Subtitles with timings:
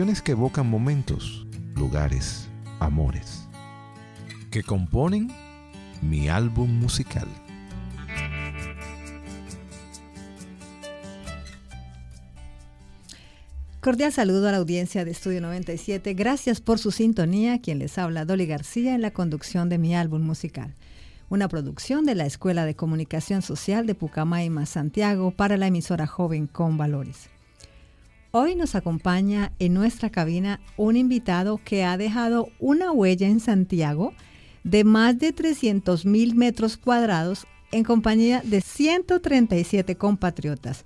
[0.00, 2.48] que evocan momentos, lugares,
[2.78, 3.46] amores,
[4.50, 5.30] que componen
[6.00, 7.28] mi álbum musical.
[13.82, 16.14] Cordial saludo a la audiencia de Estudio 97.
[16.14, 17.60] Gracias por su sintonía.
[17.60, 20.74] Quien les habla, Dolly García, en la conducción de mi álbum musical.
[21.28, 26.46] Una producción de la Escuela de Comunicación Social de Pucamaima, Santiago, para la emisora joven
[26.46, 27.29] con valores.
[28.32, 34.12] Hoy nos acompaña en nuestra cabina un invitado que ha dejado una huella en Santiago
[34.62, 40.84] de más de 300 mil metros cuadrados en compañía de 137 compatriotas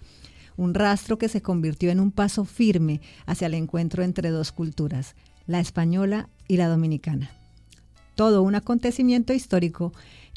[0.57, 5.15] un rastro que se convirtió en un paso firme hacia el encuentro entre dos culturas,
[5.47, 7.31] la española y la dominicana.
[8.15, 9.93] Todo un acontecimiento histórico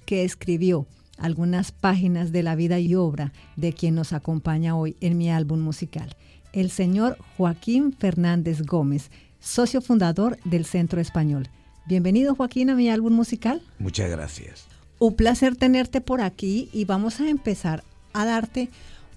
[0.06, 5.18] que escribió algunas páginas de la vida y obra de quien nos acompaña hoy en
[5.18, 6.16] mi álbum musical,
[6.58, 11.50] el señor Joaquín Fernández Gómez, socio fundador del Centro Español.
[11.86, 13.62] Bienvenido Joaquín a mi álbum musical.
[13.78, 14.66] Muchas gracias.
[14.98, 18.70] Un placer tenerte por aquí y vamos a empezar a darte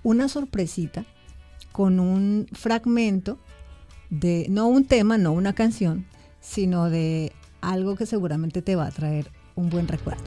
[0.03, 1.07] una sorpresita
[1.73, 3.39] con un fragmento
[4.11, 6.05] de, no un tema, no una canción,
[6.41, 10.23] sino de algo que seguramente te va a traer un buen recuerdo.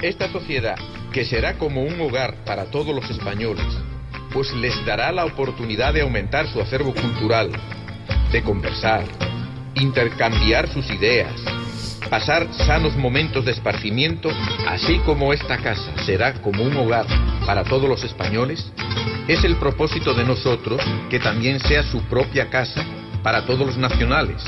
[0.00, 0.76] Esta sociedad,
[1.12, 3.66] que será como un hogar para todos los españoles,
[4.32, 7.50] pues les dará la oportunidad de aumentar su acervo cultural,
[8.32, 9.04] de conversar,
[9.74, 11.32] intercambiar sus ideas,
[12.10, 14.30] pasar sanos momentos de esparcimiento,
[14.66, 17.06] así como esta casa será como un hogar
[17.46, 18.72] para todos los españoles,
[19.28, 22.84] es el propósito de nosotros que también sea su propia casa
[23.22, 24.42] para todos los nacionales,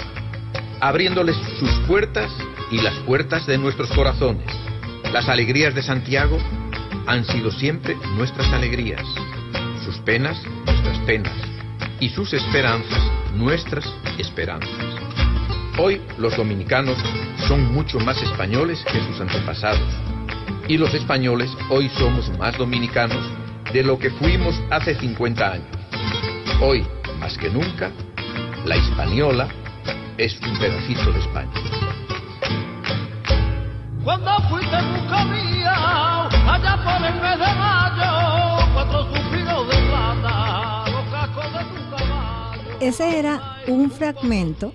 [0.80, 2.30] abriéndoles sus puertas
[2.70, 4.47] y las puertas de nuestros corazones.
[5.12, 6.38] Las alegrías de Santiago
[7.06, 9.04] han sido siempre nuestras alegrías,
[9.90, 11.32] sus penas nuestras penas
[11.98, 13.02] y sus esperanzas
[13.34, 13.84] nuestras
[14.18, 14.70] esperanzas.
[15.78, 16.96] Hoy los dominicanos
[17.48, 19.92] son mucho más españoles que sus antepasados.
[20.68, 23.18] Y los españoles hoy somos más dominicanos
[23.72, 25.66] de lo que fuimos hace 50 años.
[26.60, 26.86] Hoy,
[27.18, 27.90] más que nunca,
[28.64, 29.48] la española
[30.18, 31.52] es un pedacito de España.
[34.04, 34.76] Cuando fuiste
[35.32, 38.19] mía, allá por el mes de mayo,
[42.80, 44.72] Ese era un fragmento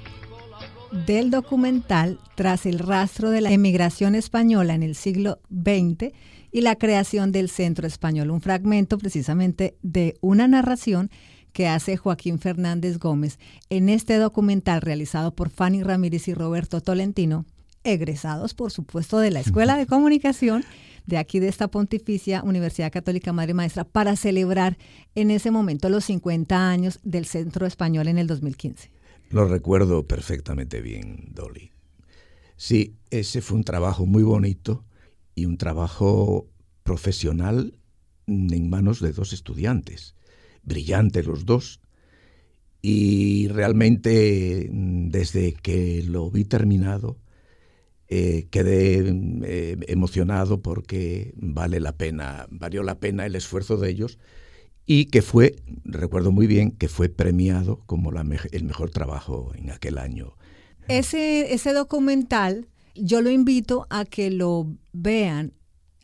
[1.07, 6.13] del documental Tras el rastro de la emigración española en el siglo XX
[6.51, 11.09] y la creación del Centro Español, un fragmento precisamente de una narración
[11.51, 13.39] que hace Joaquín Fernández Gómez
[13.69, 17.45] en este documental realizado por Fanny Ramírez y Roberto Tolentino,
[17.83, 20.63] egresados por supuesto de la Escuela de Comunicación
[21.05, 24.77] de aquí de esta Pontificia Universidad Católica Madre Maestra para celebrar
[25.13, 28.91] en ese momento los 50 años del Centro Español en el 2015.
[29.29, 31.71] Lo recuerdo perfectamente bien, Dolly.
[32.57, 34.85] Sí, ese fue un trabajo muy bonito
[35.35, 36.47] y un trabajo
[36.83, 37.77] profesional
[38.27, 40.15] en manos de dos estudiantes,
[40.63, 41.81] brillantes los dos.
[42.81, 47.17] Y realmente desde que lo vi terminado,
[48.07, 49.03] eh, quedé
[49.43, 54.19] eh, emocionado porque vale la pena, valió la pena el esfuerzo de ellos
[54.85, 59.97] y que fue, recuerdo muy bien, que fue premiado como el mejor trabajo en aquel
[59.97, 60.35] año.
[60.87, 65.53] Ese, ese documental, yo lo invito a que lo vean.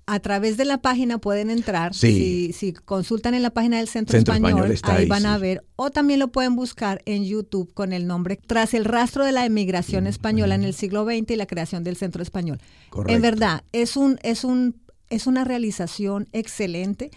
[0.05, 1.93] A través de la página pueden entrar.
[1.93, 5.63] Si, si, consultan en la página del Centro, Español, ahí, van a ver.
[5.75, 9.45] O también lo pueden buscar en YouTube con el nombre Tras el rastro de la
[9.45, 12.59] emigración española en el siglo XX y la creación del Centro Español.
[13.07, 17.11] En verdad, es, un, es, un, es una realización excelente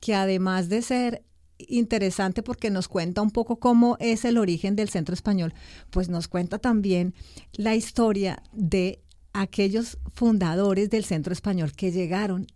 [0.00, 1.22] que además de ser
[1.58, 5.54] interesante porque nos cuenta un poco cómo es el origen del centro español,
[5.90, 7.14] pues nos cuenta también
[7.52, 9.02] la historia de
[9.40, 12.46] aquellos fundadores del centro español que llegaron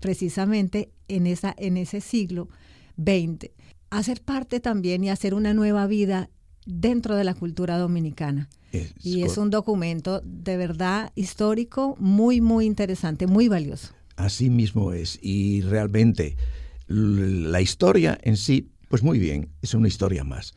[0.00, 2.48] precisamente en, esa, en ese siglo
[2.96, 3.50] XX
[3.90, 6.30] a ser parte también y a hacer una nueva vida
[6.66, 8.48] dentro de la cultura dominicana.
[9.02, 13.94] y es un documento de verdad histórico muy, muy interesante, muy valioso.
[14.16, 15.18] Así mismo es.
[15.22, 16.36] Y realmente
[16.88, 20.54] la historia en sí, pues muy bien, es una historia más.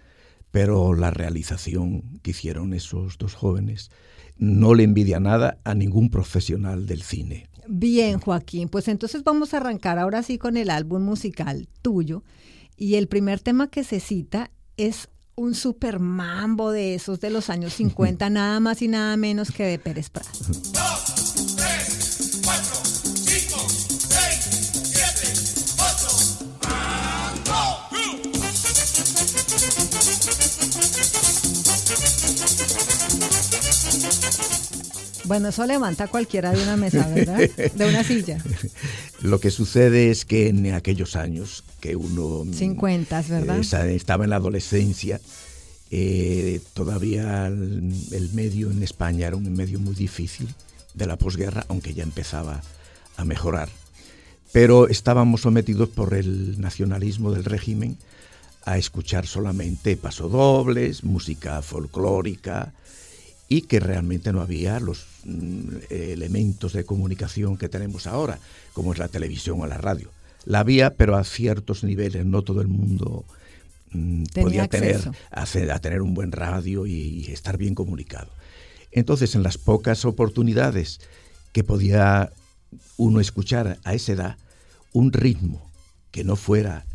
[0.49, 3.91] Pero la realización que hicieron esos dos jóvenes
[4.37, 7.49] no le envidia nada a ningún profesional del cine.
[7.67, 12.23] Bien, Joaquín, pues entonces vamos a arrancar ahora sí con el álbum musical tuyo.
[12.77, 17.49] Y el primer tema que se cita es un super mambo de esos de los
[17.49, 20.29] años 50, nada más y nada menos que de Pérez Prado.
[35.27, 37.37] Bueno, eso levanta cualquiera de una mesa, ¿verdad?
[37.75, 38.37] De una silla.
[39.21, 42.45] Lo que sucede es que en aquellos años que uno...
[42.51, 43.59] 50, ¿verdad?
[43.59, 45.19] estaba en la adolescencia,
[45.91, 50.47] eh, todavía el, medio en España era un medio muy difícil
[50.93, 52.61] de la posguerra, aunque ya empezaba
[53.17, 53.69] a mejorar.
[54.51, 57.97] Pero estábamos sometidos por el nacionalismo del régimen
[58.65, 62.73] a escuchar solamente pasodobles, música folclórica,
[63.49, 68.39] y que realmente no había los mm, elementos de comunicación que tenemos ahora,
[68.73, 70.09] como es la televisión o la radio.
[70.45, 73.25] La había, pero a ciertos niveles, no todo el mundo
[73.91, 74.99] mm, podía tener,
[75.31, 78.29] a, tener un buen radio y, estar bien comunicado.
[78.91, 80.99] Entonces, en las pocas oportunidades
[81.53, 82.31] que podía
[82.97, 84.37] uno escuchar a esa edad,
[84.91, 85.71] un ritmo
[86.11, 86.85] que no fuera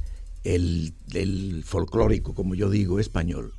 [0.45, 3.55] el, el folclórico, como yo digo, español,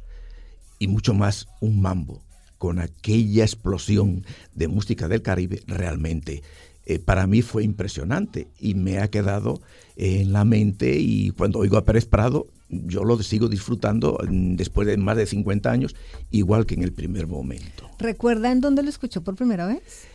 [0.78, 2.22] y mucho más un mambo,
[2.64, 4.24] con aquella explosión
[4.56, 6.44] de música del Caribe, realmente
[6.86, 9.60] eh, para mí fue impresionante y me ha quedado
[9.98, 14.88] en la mente y cuando oigo a Pérez Prado, yo lo sigo disfrutando mm, después
[14.88, 15.94] de más de 50 años,
[16.32, 17.90] igual que en el primer momento.
[18.00, 20.06] ¿Recuerda en dónde lo escuchó por primera vez?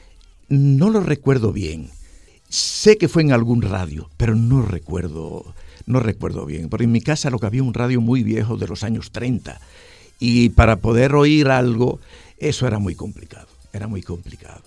[0.49, 1.91] No lo recuerdo bien.
[2.49, 5.55] Sé que fue en algún radio, pero no recuerdo,
[5.85, 6.71] no recuerdo bien.
[6.71, 9.61] Porque en mi casa lo que había un radio muy viejo de los años 30
[10.21, 12.01] y para poder oír algo
[12.41, 14.63] eso era muy complicado, era muy complicado.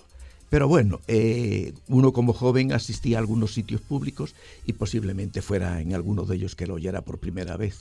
[0.50, 4.34] Pero bueno, eh, uno como joven asistía a algunos sitios públicos
[4.66, 7.80] y posiblemente fuera en alguno de ellos que lo oyera por primera vez.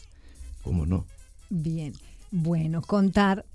[0.64, 1.06] ¿Cómo no?
[1.50, 1.94] Bien,
[2.32, 3.46] bueno, contar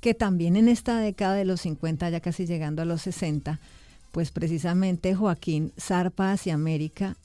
[0.00, 3.58] que también en esta década de los 50, ya casi llegando a los 60,
[4.12, 7.16] pues precisamente Joaquín zarpa hacia América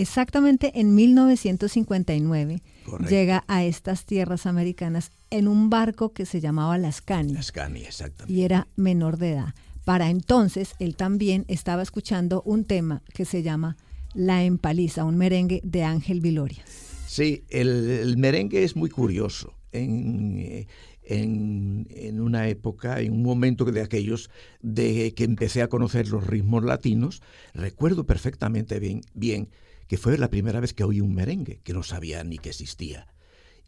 [0.00, 2.62] exactamente en 1959
[3.08, 7.34] llega a estas tierras americanas en un barco que se llamaba Las Cani.
[7.34, 8.32] Las Cani, exactamente.
[8.32, 9.54] Y era menor de edad.
[9.84, 13.76] Para entonces, él también estaba escuchando un tema que se llama
[14.14, 16.62] La Empaliza, un merengue de Ángel Viloria.
[17.06, 19.54] Sí, el, merengue es muy curioso.
[19.72, 20.66] En,
[21.08, 24.30] en, una época, en un momento de aquellos
[24.60, 27.22] de que empecé a conocer los ritmos latinos,
[27.54, 29.48] recuerdo perfectamente bien, bien
[29.88, 33.08] que fue la primera vez que oí un merengue, que no sabía ni que existía.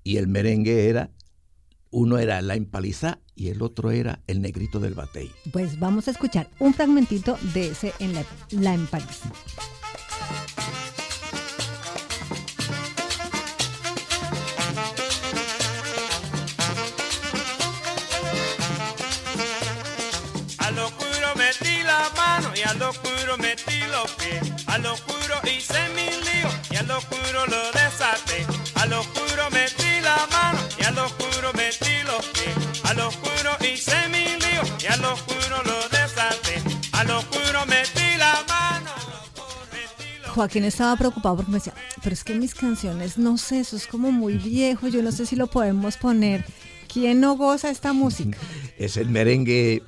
[0.04, 1.10] Y el merengue era,
[1.90, 5.30] uno era La Empaliza y el otro era El Negrito del Batey.
[5.50, 9.32] Pues vamos a escuchar un fragmentito de ese en La, la Empaliza.
[22.74, 24.66] Mano y a lo metí los pies.
[24.66, 24.94] A lo
[25.44, 28.46] hice mi lío y a lo oscuro lo desaté.
[28.74, 32.84] A lo oscuro metí la mano y a lo oscuro metí los pies.
[32.84, 36.62] A lo oscuro hice mi lío y a lo oscuro lo desaté.
[36.92, 38.90] A lo oscuro metí la mano.
[40.34, 43.86] Joaquín estaba preocupado porque me decía, pero es que mis canciones, no sé, eso es
[43.86, 46.44] como muy viejo, yo no sé si lo podemos poner.
[46.92, 48.38] ¿Quién no goza esta música?
[48.78, 49.82] Es el merengue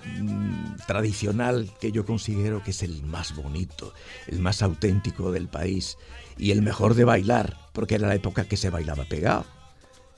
[0.86, 3.92] tradicional que yo considero que es el más bonito,
[4.28, 5.96] el más auténtico del país
[6.38, 9.44] y el mejor de bailar, porque era la época que se bailaba pegado.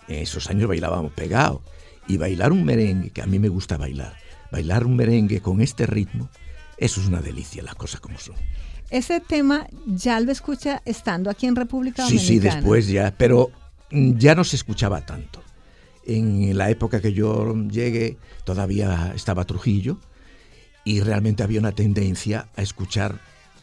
[0.09, 1.63] En esos años bailábamos pegado.
[2.07, 4.15] Y bailar un merengue, que a mí me gusta bailar,
[4.53, 6.29] bailar un merengue con este ritmo,
[6.77, 8.35] eso es una delicia, las cosas como son.
[8.91, 12.29] Ese tema ya lo escucha estando aquí en República Dominicana.
[12.29, 13.51] Sí, sí, después ya, pero
[13.91, 15.43] mm, ya no se escuchaba tanto.
[16.07, 19.99] En la época que yo llegué todavía estaba Trujillo
[20.85, 23.21] y realmente había una tendencia a escuchar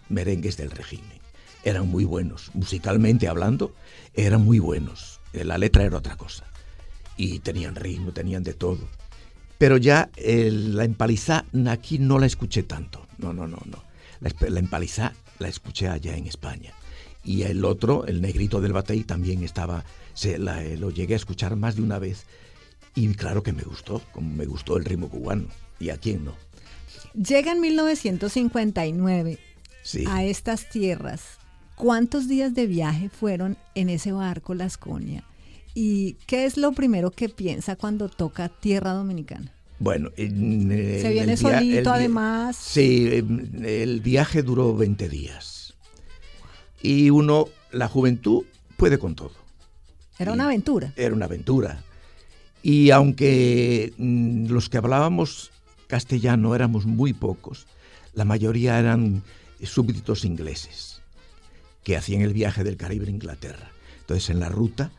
[0.10, 1.20] merengues del régimen.
[1.64, 3.74] Eran muy buenos, musicalmente hablando,
[4.14, 5.20] eran muy buenos.
[5.34, 6.46] La letra era otra cosa.
[7.18, 8.90] Y tenían ritmo, tenían de todo.
[9.58, 13.06] Pero ya la empalizá aquí no la escuché tanto.
[13.20, 13.84] No, no, no, no.
[14.20, 16.74] La, la empalizá la escuché allá en España.
[17.24, 21.56] Y el otro, el negrito del batey, también estaba se eh, lo llegué a escuchar
[21.56, 22.26] más de una vez
[22.96, 25.46] y claro que me gustó, como me gustó el ritmo cubano.
[25.80, 26.36] ¿Y a quién no?
[27.14, 29.38] Llega en 1959
[30.08, 31.40] a estas tierras.
[31.76, 35.24] ¿Cuántos días de viaje fueron en ese barco Lasconia?
[35.74, 39.52] ¿Y qué es lo primero que piensa cuando toca tierra dominicana?
[39.80, 42.56] Bueno, se viene solito además.
[42.56, 43.24] Sí,
[43.64, 45.74] el viaje duró 20 días.
[46.84, 48.44] Y uno, la juventud
[48.78, 49.34] puede con todo.
[50.20, 50.94] Era una aventura.
[50.96, 51.84] Era una aventura.
[52.62, 55.52] Y aunque mm, los que hablábamos
[55.92, 57.68] castellano éramos muy pocos,
[58.14, 59.24] la mayoría eran
[59.62, 61.02] súbditos ingleses
[61.84, 63.72] que hacían el viaje del Caribe a Inglaterra.
[64.00, 64.94] Entonces en la ruta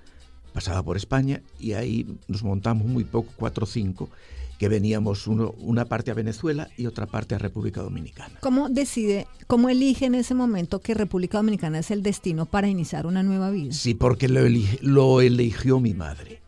[0.52, 4.10] pasaba por España y ahí nos montamos muy poco, cuatro o cinco,
[4.58, 8.38] que veníamos uno, una parte a Venezuela y otra parte a República Dominicana.
[8.40, 13.06] ¿Cómo decide, cómo elige en ese momento que República Dominicana es el destino para iniciar
[13.06, 13.72] una nueva vida?
[13.72, 14.42] Sí, porque lo,
[14.82, 16.42] lo eligió mi madre.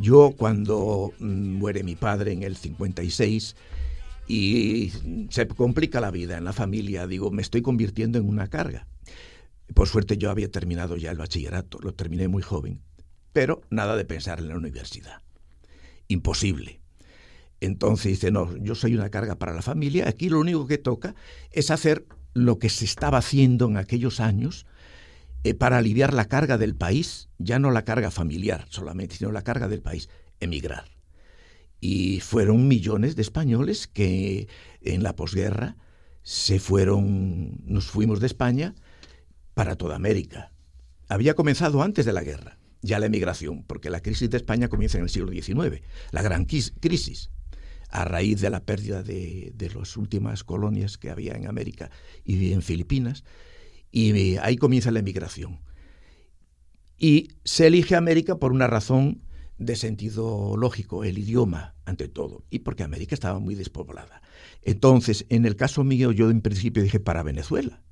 [0.00, 3.54] Yo cuando mm, muere mi padre en el 56
[4.26, 4.92] y
[5.30, 8.86] se complica la vida en la familia, digo, me estoy convirtiendo en una carga.
[9.74, 12.80] Por suerte yo había terminado ya el bachillerato, lo terminé muy joven,
[13.32, 15.22] pero nada de pensar en la universidad.
[16.08, 16.80] Imposible.
[17.60, 21.14] Entonces dice, no, yo soy una carga para la familia, aquí lo único que toca
[21.50, 24.66] es hacer lo que se estaba haciendo en aquellos años
[25.44, 29.42] eh, para aliviar la carga del país, ya no la carga familiar solamente, sino la
[29.42, 30.08] carga del país,
[30.40, 30.93] emigrar.
[31.86, 34.48] Y fueron millones de españoles que
[34.80, 35.76] en la posguerra
[36.22, 38.74] se fueron, nos fuimos de España
[39.52, 40.50] para toda América.
[41.10, 44.96] Había comenzado antes de la guerra, ya la emigración, porque la crisis de España comienza
[44.96, 47.30] en el siglo XIX, la gran crisis
[47.90, 51.90] a raíz de la pérdida de, las últimas colonias que había en América
[52.24, 53.24] y en Filipinas,
[53.92, 55.60] y ahí comienza la emigración.
[56.96, 59.20] Y se elige América por una razón
[59.58, 64.22] de sentido lógico, el idioma ante todo, y porque América estaba muy despoblada.
[64.62, 67.82] Entonces, en el caso mío, yo en principio dije para Venezuela,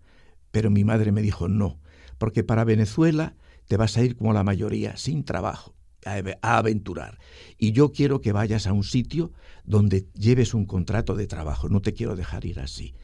[0.51, 1.81] pero mi madre me dijo no,
[2.19, 3.37] porque para Venezuela
[3.69, 7.19] te vas a ir como la mayoría, sin trabajo a aventurar.
[7.59, 9.33] Y yo quiero que vayas a un sitio
[9.65, 12.95] donde lleves un contrato de trabajo, no te quiero dejar ir así.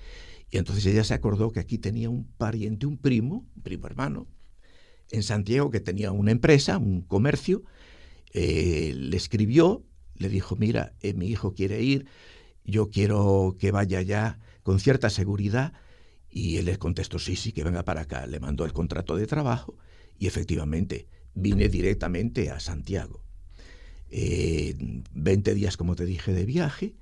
[0.50, 4.26] Y entonces ella se acordó que aquí tenía un pariente, un primo, un primo hermano,
[5.10, 7.62] en Santiago que tenía una empresa, un comercio,
[8.32, 9.85] eh, le escribió,
[10.16, 12.06] le dijo, mira, eh, mi hijo quiere ir,
[12.64, 15.73] yo quiero que vaya ya con cierta seguridad.
[16.30, 18.26] Y él le contestó, sí, sí, que venga para acá.
[18.26, 19.76] Le mandó el contrato de trabajo
[20.18, 23.23] y efectivamente vine directamente a Santiago.
[24.11, 24.75] Eh,
[25.12, 26.94] 20 días, como te dije, de viaje,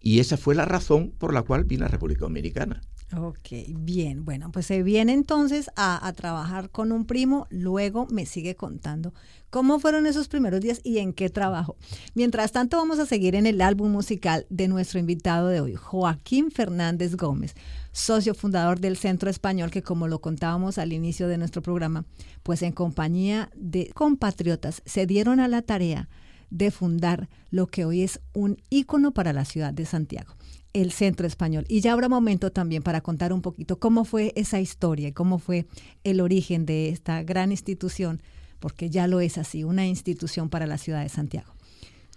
[0.00, 2.80] y esa fue la razón por la cual vine a República Dominicana.
[3.14, 8.24] Ok, bien, bueno, pues se viene entonces a, a, trabajar con un primo, luego me
[8.24, 9.12] sigue contando
[9.50, 11.76] cómo fueron esos primeros días y en qué trabajo.
[12.14, 16.50] Mientras tanto, vamos a seguir en el álbum musical de nuestro invitado de hoy, Joaquín
[16.50, 17.54] Fernández Gómez
[17.92, 22.06] socio fundador del Centro Español, que como lo contábamos al inicio de nuestro programa,
[22.42, 26.08] pues en compañía de compatriotas se dieron a la tarea
[26.50, 30.34] de fundar lo que hoy es un ícono para la ciudad de Santiago,
[30.72, 31.64] el Centro Español.
[31.68, 35.38] Y ya habrá momento también para contar un poquito cómo fue esa historia y cómo
[35.38, 35.66] fue
[36.04, 38.22] el origen de esta gran institución,
[38.60, 41.52] porque ya lo es así, una institución para la ciudad de Santiago.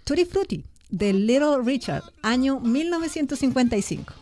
[0.04, 4.14] Tutti Frutti, de Little Richard, año 1955.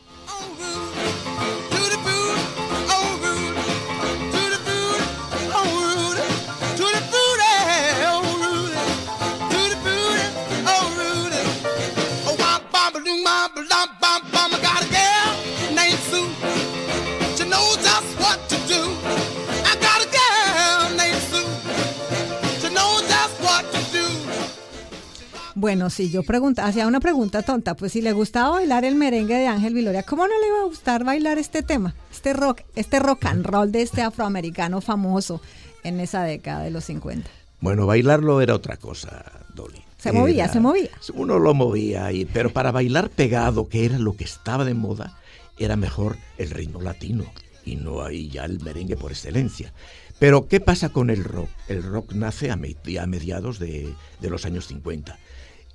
[25.64, 29.34] Bueno, si yo pregunta, hacía una pregunta tonta, pues si le gustaba bailar el merengue
[29.34, 31.94] de Ángel Viloria, ¿cómo no le iba a gustar bailar este tema?
[32.12, 35.40] Este rock, este rock and roll de este afroamericano famoso
[35.82, 37.30] en esa década de los 50.
[37.60, 39.82] Bueno, bailarlo era otra cosa, Dolly.
[39.96, 40.90] Se movía, se movía.
[41.14, 45.18] Uno lo movía, y, pero para bailar pegado, que era lo que estaba de moda,
[45.58, 47.24] era mejor el ritmo latino
[47.64, 49.72] y no ahí ya el merengue por excelencia.
[50.18, 51.48] Pero, ¿qué pasa con el rock?
[51.68, 55.18] El rock nace a, mediados de, de los años 50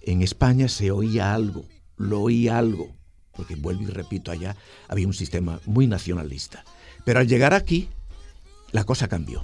[0.01, 1.65] en España se oía algo,
[1.97, 2.95] lo oía algo,
[3.33, 4.55] porque vuelvo y repito, allá
[4.87, 6.63] había un sistema muy nacionalista.
[7.05, 7.89] Pero al llegar aquí,
[8.71, 9.43] la cosa cambió.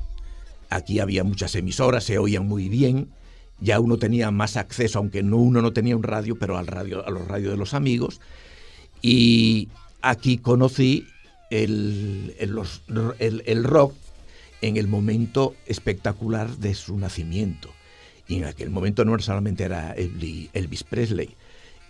[0.70, 3.10] Aquí había muchas emisoras, se oían muy bien,
[3.60, 7.06] ya uno tenía más acceso, aunque no, uno no tenía un radio, pero al radio,
[7.06, 8.20] a los radios de los amigos.
[9.02, 9.70] Y
[10.02, 11.08] aquí conocí
[11.50, 13.94] el, el rock
[14.62, 17.70] en el momento espectacular de su nacimiento.
[18.28, 21.36] Y en aquel momento no solamente era Elvis Presley,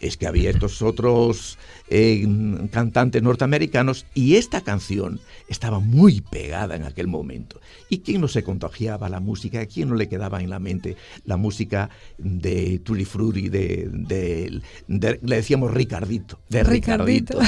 [0.02, 1.58] es que había estos otros
[1.90, 2.28] eh,
[2.72, 7.60] cantantes norteamericanos y esta canción estaba muy pegada en aquel momento.
[7.90, 9.62] ¿Y quién no se contagiaba la música?
[9.62, 14.62] ¿A quién no le quedaba en la mente la música de Tully Frutti, de, de,
[14.88, 17.40] le decíamos Ricardito, de Ricardito?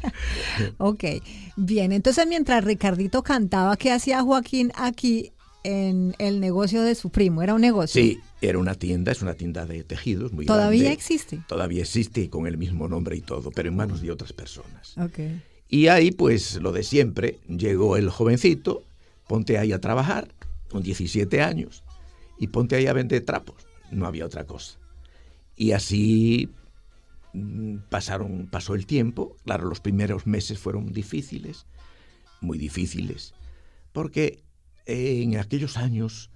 [0.78, 1.04] ok,
[1.56, 7.42] bien, entonces mientras Ricardito cantaba, ¿qué hacía Joaquín aquí en el negocio de su primo,
[7.42, 8.00] era un negocio.
[8.00, 11.42] Sí, era una tienda, es una tienda de tejidos muy ¿Todavía existe?
[11.46, 14.96] Todavía existe con el mismo nombre y todo, pero en manos de otras personas.
[14.96, 15.42] Okay.
[15.68, 18.82] Y ahí, pues, lo de siempre, llegó el jovencito,
[19.28, 20.28] ponte ahí a trabajar,
[20.70, 21.84] con 17 años,
[22.38, 23.66] y ponte ahí a vender trapos.
[23.90, 24.78] No había otra cosa.
[25.56, 26.48] Y así
[27.34, 29.36] mm, pasaron, pasó el tiempo.
[29.44, 31.66] Claro, los primeros meses fueron difíciles,
[32.40, 33.34] muy difíciles,
[33.92, 34.40] porque
[34.90, 36.30] en aquellos años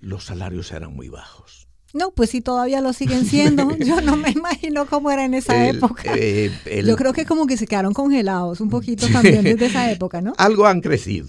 [0.00, 1.68] los salarios eran muy bajos.
[1.94, 3.70] No, pues sí, todavía lo siguen siendo.
[3.78, 6.02] Yo no me imagino cómo era en esa época.
[6.16, 6.50] Eh,
[6.84, 10.32] Yo creo que como que se quedaron congelados un poquito también desde esa época, ¿no?
[10.36, 11.28] Algo han crecido,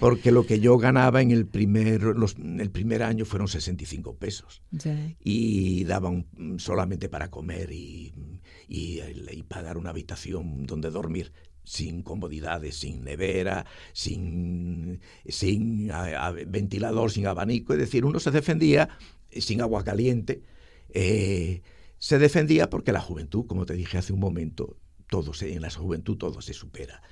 [0.00, 4.60] porque lo que yo ganaba en el primer, los, el primer año fueron 65 pesos.
[5.20, 6.26] Y daban
[6.58, 8.12] solamente para comer y,
[8.68, 11.32] y, y pagar una habitación donde dormir
[11.64, 15.90] sin comodidades, sin nevera, sin, sin
[16.46, 17.72] ventilador, sin abanico.
[17.72, 18.90] Es decir, uno se defendía
[19.30, 20.42] sin agua caliente,
[20.90, 21.62] eh,
[21.98, 24.76] se defendía porque la juventud, como te dije hace un momento,
[25.08, 27.02] todo se, en la juventud todo se supera.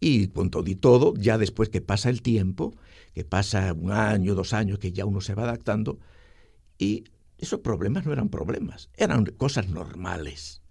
[0.00, 2.74] Y con todo y todo, ya después que pasa el tiempo,
[3.14, 5.98] que pasa un año, dos años, que ya uno se va adaptando,
[6.78, 7.04] y
[7.38, 10.62] esos problemas no eran problemas, eran cosas normales.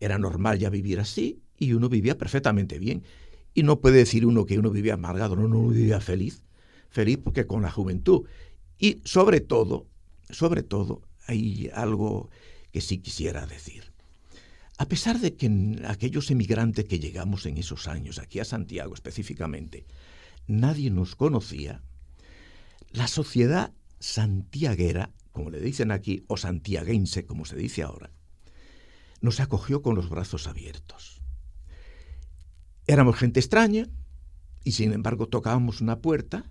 [0.00, 3.04] Era normal ya vivir así y uno vivía perfectamente bien.
[3.54, 6.42] Y no puede decir uno que uno vivía amargado, no, no vivía feliz.
[6.88, 8.26] Feliz porque con la juventud.
[8.78, 9.86] Y sobre todo,
[10.30, 12.30] sobre todo, hay algo
[12.72, 13.92] que sí quisiera decir.
[14.78, 19.84] A pesar de que aquellos emigrantes que llegamos en esos años, aquí a Santiago específicamente,
[20.46, 21.82] nadie nos conocía,
[22.90, 28.10] la sociedad santiaguera, como le dicen aquí, o santiaguense, como se dice ahora,
[29.20, 31.19] nos acogió con los brazos abiertos.
[32.90, 33.86] Éramos gente extraña
[34.64, 36.50] y sin embargo tocábamos una puerta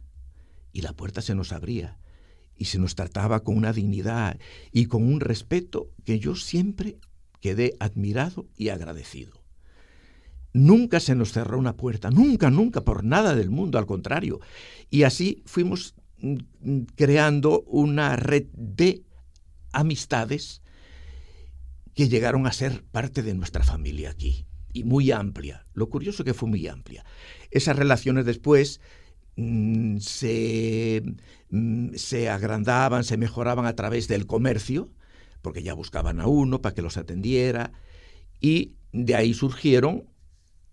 [0.71, 1.97] y la puerta se nos abría
[2.55, 4.39] y se nos trataba con una dignidad
[4.71, 6.97] y con un respeto que yo siempre
[7.41, 9.43] quedé admirado y agradecido.
[10.53, 14.39] Nunca se nos cerró una puerta, nunca, nunca, por nada del mundo, al contrario.
[14.89, 19.03] Y así fuimos mm, creando una red de
[19.73, 20.61] amistades
[21.93, 25.65] que llegaron a ser parte de nuestra familia aquí, y muy amplia.
[25.73, 27.05] Lo curioso que fue muy amplia.
[27.51, 28.79] Esas relaciones después
[29.41, 31.01] Mm, se,
[31.49, 34.89] mm, se agrandaban, se mejoraban a través del comercio,
[35.41, 37.71] porque ya buscaban a uno para que los atendiera,
[38.41, 40.09] y de ahí surgieron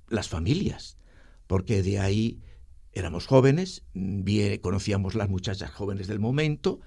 [0.08, 0.98] las familias,
[1.46, 2.40] porque de ahí
[2.92, 6.80] éramos jóvenes, bien, conocíamos las muchachas jóvenes del momento,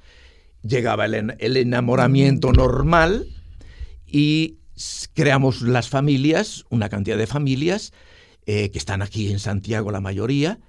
[0.62, 3.26] llegaba el, el enamoramiento normal
[4.06, 4.59] y
[5.14, 7.92] creamos las familias, una cantidad de familias
[8.46, 10.60] eh, que están aquí en Santiago la mayoría,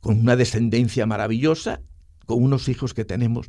[0.00, 1.80] con una descendencia maravillosa,
[2.26, 3.46] con unos hijos que tenemos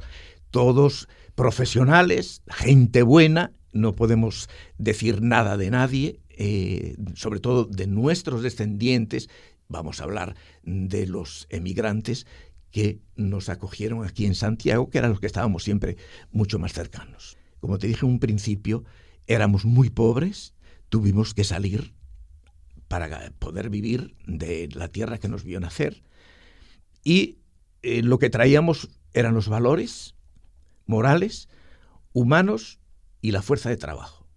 [0.51, 8.43] todos profesionales, gente buena, no podemos decir nada de nadie, eh, sobre todo de nuestros
[8.43, 9.29] descendientes,
[9.67, 12.27] vamos a hablar de los emigrantes
[12.69, 15.97] que nos acogieron aquí en Santiago, que eran los que estábamos siempre
[16.31, 17.37] mucho más cercanos.
[17.59, 18.83] Como te dije en un principio,
[19.27, 20.53] éramos muy pobres,
[20.89, 21.93] tuvimos que salir
[22.87, 26.03] para poder vivir de la tierra que nos vio nacer,
[27.03, 27.39] y
[27.81, 30.15] eh, lo que traíamos eran los valores
[30.85, 31.49] morales,
[32.13, 32.79] humanos
[33.21, 34.27] y la fuerza de trabajo.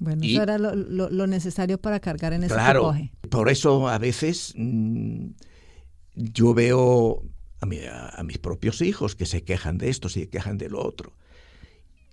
[0.00, 2.92] Bueno, eso era lo, necesario para cargar en ese Claro,
[3.30, 5.28] por eso a veces mm,
[6.14, 7.22] yo veo
[7.60, 11.12] a, mis propios hijos que se quejan de esto, se quejan de lo otro.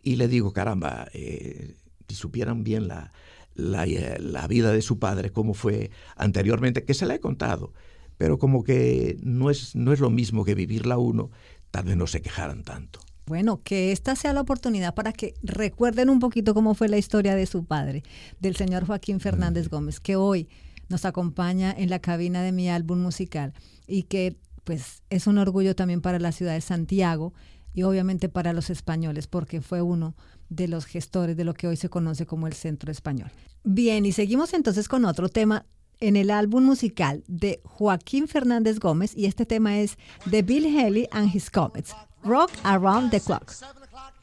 [0.04, 1.76] Y le digo, caramba, eh,
[2.16, 3.12] supieran bien la,
[3.56, 7.74] la, eh, la, vida de su padre, cómo fue anteriormente, que se la he contado,
[8.18, 11.32] pero como que no es, no es lo mismo que vivirla uno,
[11.72, 13.00] tal vez no se quejaran tanto.
[13.26, 17.36] Bueno, que esta sea la oportunidad para que recuerden un poquito cómo fue la historia
[17.36, 18.04] de su padre,
[18.40, 20.50] del señor Joaquín Fernández Gómez, que hoy
[20.90, 23.54] nos acompaña en la cabina de mi álbum musical
[23.88, 27.34] y que pues es un orgullo también para la ciudad de Santiago
[27.74, 30.16] y obviamente para los españoles, porque fue uno
[30.50, 33.32] de los gestores de lo que hoy se conoce como el Centro Español.
[33.64, 35.66] Bien, y seguimos entonces con otro tema
[36.00, 41.08] en el álbum musical de Joaquín Fernández Gómez y este tema es de Bill Haley
[41.12, 43.52] and His Comets, Rock Around the Clock.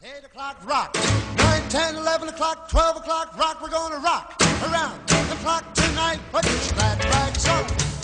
[0.07, 0.97] 8 o'clock, rock.
[1.37, 3.61] 9, 10, 11 o'clock, 12 o'clock, rock.
[3.61, 6.21] We're gonna rock around the clock tonight.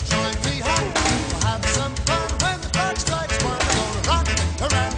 [0.09, 0.59] Join me.
[0.59, 3.41] We'll have some fun when the clock strikes.
[3.43, 4.27] We're gonna rock
[4.61, 4.92] around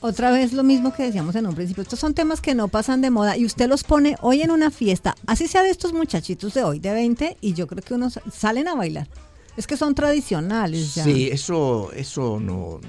[0.00, 1.82] otra vez lo mismo que decíamos en un principio.
[1.82, 4.70] Estos son temas que no pasan de moda y usted los pone hoy en una
[4.70, 8.20] fiesta, así sea de estos muchachitos de hoy, de 20, y yo creo que unos
[8.32, 9.08] salen a bailar.
[9.56, 11.02] Es que son tradicionales ya.
[11.02, 12.80] Sí, eso, eso no,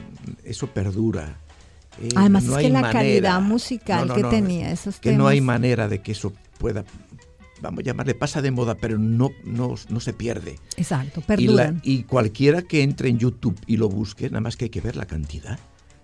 [0.44, 1.40] eso perdura.
[2.00, 6.02] Eh, Además es que la calidad musical que tenía esos que no hay manera de
[6.02, 6.86] que eso pueda
[7.62, 10.58] vamos a llamarle, pasa de moda, pero no, no, no se pierde.
[10.78, 11.82] Exacto, perduran.
[11.84, 14.80] Y, y, cualquiera que entre en YouTube y lo busque, nada más que hay que
[14.80, 15.60] ver la cantidad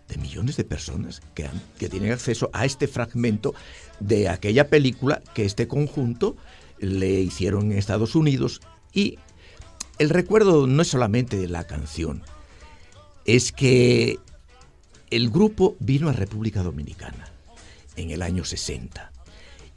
[0.08, 3.54] de millones de personas que, han, que tienen acceso a este fragmento
[4.00, 6.36] de aquella película que este conjunto
[6.80, 8.62] le hicieron en Estados Unidos.
[8.94, 9.18] Y
[9.98, 12.24] el recuerdo no es solamente de la canción,
[13.26, 14.20] es que
[15.10, 17.32] el grupo vino a República Dominicana
[17.96, 19.12] en el año 60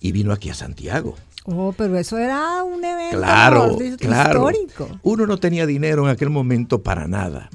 [0.00, 1.16] y vino aquí a Santiago.
[1.44, 4.50] Oh, pero eso era un evento claro, claro.
[4.50, 5.00] histórico.
[5.02, 7.48] Uno no tenía dinero en aquel momento para nada.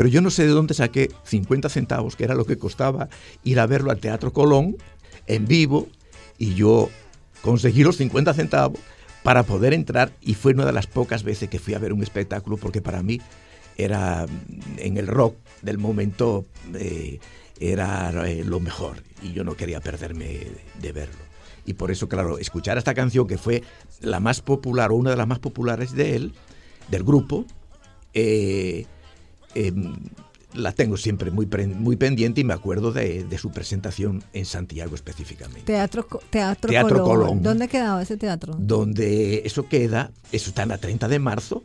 [0.00, 3.10] Pero yo no sé de dónde saqué 50 centavos, que era lo que costaba
[3.44, 4.78] ir a verlo al Teatro Colón
[5.26, 5.88] en vivo,
[6.38, 6.88] y yo
[7.42, 8.80] conseguí los 50 centavos
[9.22, 12.02] para poder entrar y fue una de las pocas veces que fui a ver un
[12.02, 13.20] espectáculo porque para mí
[13.76, 17.18] era mm, en el rock del momento eh,
[17.60, 20.46] era eh, lo mejor y yo no quería perderme
[20.80, 21.20] de verlo.
[21.66, 23.62] Y por eso, claro, escuchar esta canción que fue
[24.00, 26.32] la más popular o una de las más populares de él,
[26.88, 27.44] del grupo,
[28.14, 28.86] eh,
[29.54, 29.94] em,
[30.54, 35.62] la tengo siempre muy, muy pendiente y me acuerdo de, su presentación en Santiago específicamente.
[35.62, 37.42] Teatro, teatro, Colón.
[37.42, 38.54] ¿Dónde quedaba ese teatro?
[38.58, 41.62] Donde eso queda, eso está en la 30 de marzo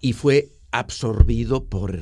[0.00, 1.98] y fue absorbido por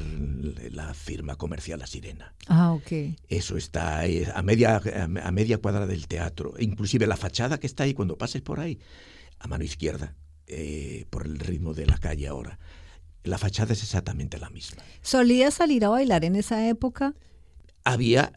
[0.70, 2.35] la firma comercial La Sirena.
[2.46, 3.16] Ah, ok.
[3.28, 4.80] Eso está a media,
[5.22, 6.54] a media cuadra del teatro.
[6.59, 8.78] Inclusive la fachada que está ahí, cuando pases por ahí,
[9.40, 10.14] a mano izquierda,
[10.46, 12.59] eh, por el ritmo de la calle ahora,
[13.24, 14.83] la fachada es exactamente la misma.
[15.02, 17.14] ¿Solía salir a bailar en esa época?
[17.85, 18.33] Había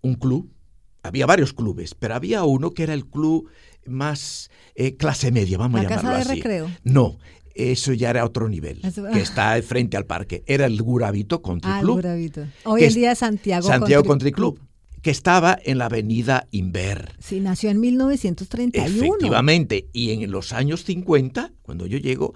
[0.00, 0.52] un club,
[1.02, 3.50] había varios clubes, pero había uno que era el club
[3.86, 6.70] más eh, clase media, vamos a llamarlo casa de recreo?
[6.84, 7.18] No,
[7.54, 8.80] eso ya era otro nivel,
[9.12, 10.44] que está frente al parque.
[10.46, 11.96] Era el Gurabito Country ah, Club.
[11.96, 12.46] Gurabito.
[12.64, 14.60] Hoy en día Santiago, Santiago Country, Club,
[15.02, 17.16] que estaba en la avenida Inver.
[17.18, 18.86] Sí, nació en 1931.
[18.86, 22.34] Efectivamente, y en los años 50, cuando yo llego,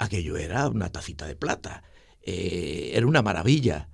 [0.00, 1.84] aquello era una tacita de plata.
[2.22, 3.88] Eh, era una maravilla.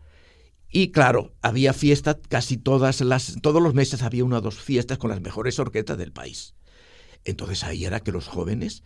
[0.71, 4.99] Y claro, había fiestas casi todas las, todos los meses había una o dos fiestas
[4.99, 6.55] con las mejores orquestas del país.
[7.25, 8.83] Entonces ahí era que los jóvenes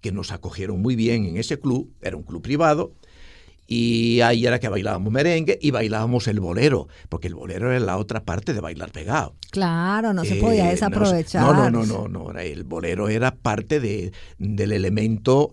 [0.00, 2.94] que nos acogieron muy bien en ese club, era un club privado,
[3.70, 7.98] y ahí era que bailábamos merengue y bailábamos el bolero, porque el bolero era la
[7.98, 9.36] otra parte de bailar pegado.
[9.50, 11.42] Claro, no se podía eh, desaprovechar.
[11.42, 15.50] No, no, no, no, no, el bolero era parte de, del elemento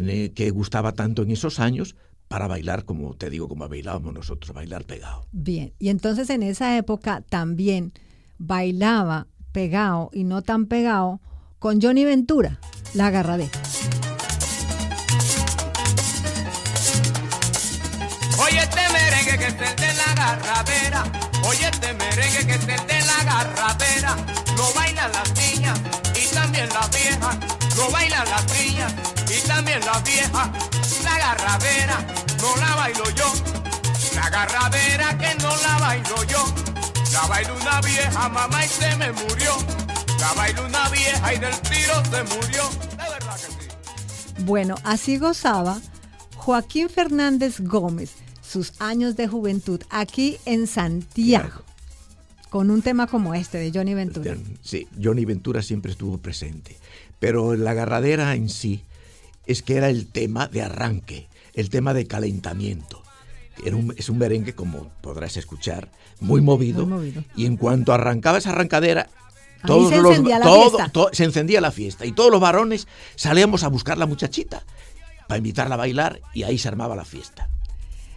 [0.00, 1.96] que, que gustaba tanto en esos años
[2.28, 5.26] para bailar, como te digo, como bailábamos nosotros, bailar pegado.
[5.32, 7.92] Bien, y entonces en esa época también
[8.38, 11.20] bailaba pegado y no tan pegado
[11.58, 12.58] con Johnny Ventura,
[12.94, 13.50] la agarradera.
[18.44, 21.04] Oye este merengue que es el de la garrapera,
[21.46, 24.16] oye este merengue que es el de la garrapera,
[24.56, 25.80] lo bailan las niñas
[26.16, 27.36] y también las viejas,
[27.76, 29.21] lo bailan las niñas
[29.62, 30.50] también las viejas,
[31.04, 32.06] la garrapera
[32.40, 33.32] no la bailo yo,
[34.14, 36.44] la garrapera que no la bailo yo,
[37.12, 39.56] la bailó una vieja mamá y se me murió.
[40.18, 42.70] La bailó una vieja y del tiro se murió.
[42.90, 44.44] De verdad que sí.
[44.44, 45.80] Bueno, así gozaba
[46.36, 51.62] Joaquín Fernández Gómez sus años de juventud aquí en Santiago.
[52.50, 54.36] Con un tema como este de Johnny Ventura.
[54.62, 56.76] Sí, Johnny Ventura siempre estuvo presente.
[57.18, 58.84] Pero la agarradera en sí
[59.46, 63.02] es que era el tema de arranque, el tema de calentamiento.
[63.64, 67.24] Era un, es un merengue, como podrás escuchar, muy movido, muy movido.
[67.36, 69.08] Y en cuanto arrancaba esa arrancadera,
[69.66, 70.92] todos se encendía la fiesta.
[71.12, 74.64] se encendía la fiesta y todos los varones salíamos a buscar la muchachita
[75.28, 77.48] para invitarla a bailar y ahí se armaba la fiesta.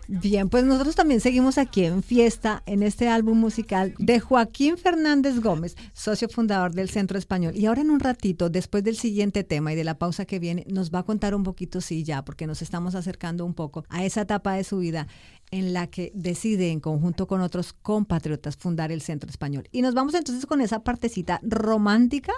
[0.07, 5.39] Bien, pues nosotros también seguimos aquí en fiesta en este álbum musical de Joaquín Fernández
[5.39, 7.55] Gómez, socio fundador del Centro Español.
[7.55, 10.63] Y ahora en un ratito, después del siguiente tema y de la pausa que viene,
[10.69, 14.05] nos va a contar un poquito, sí, ya, porque nos estamos acercando un poco a
[14.05, 15.07] esa etapa de su vida
[15.51, 19.67] en la que decide en conjunto con otros compatriotas fundar el Centro Español.
[19.71, 22.33] Y nos vamos entonces con esa partecita romántica,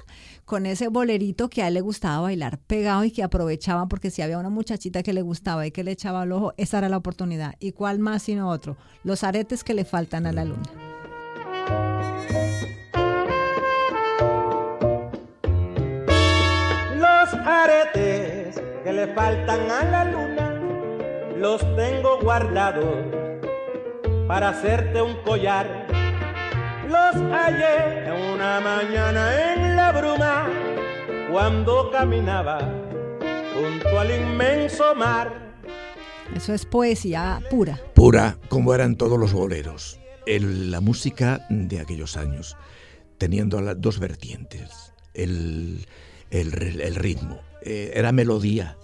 [0.46, 4.22] con ese bolerito que a él le gustaba bailar pegado y que aprovechaba porque si
[4.22, 6.98] había una muchachita que le gustaba y que le echaba el ojo, esa era la
[6.98, 7.56] oportunidad.
[7.60, 8.78] ¿Y cuál más sino otro?
[9.04, 10.64] Los aretes que le faltan a la luna.
[16.96, 20.47] Los aretes que le faltan a la luna
[21.40, 23.06] los tengo guardados
[24.28, 25.88] para hacerte un collar
[26.88, 30.50] los hallé una mañana en la bruma
[31.30, 32.60] cuando caminaba
[33.54, 35.54] junto al inmenso mar.
[36.34, 37.80] Eso es poesía pura.
[37.94, 40.00] Pura, como eran todos los boleros.
[40.26, 42.56] la música de aquellos años,
[43.18, 44.94] teniendo las dos vertientes.
[45.14, 45.86] El,
[46.96, 48.78] ritmo, eh, era melodía.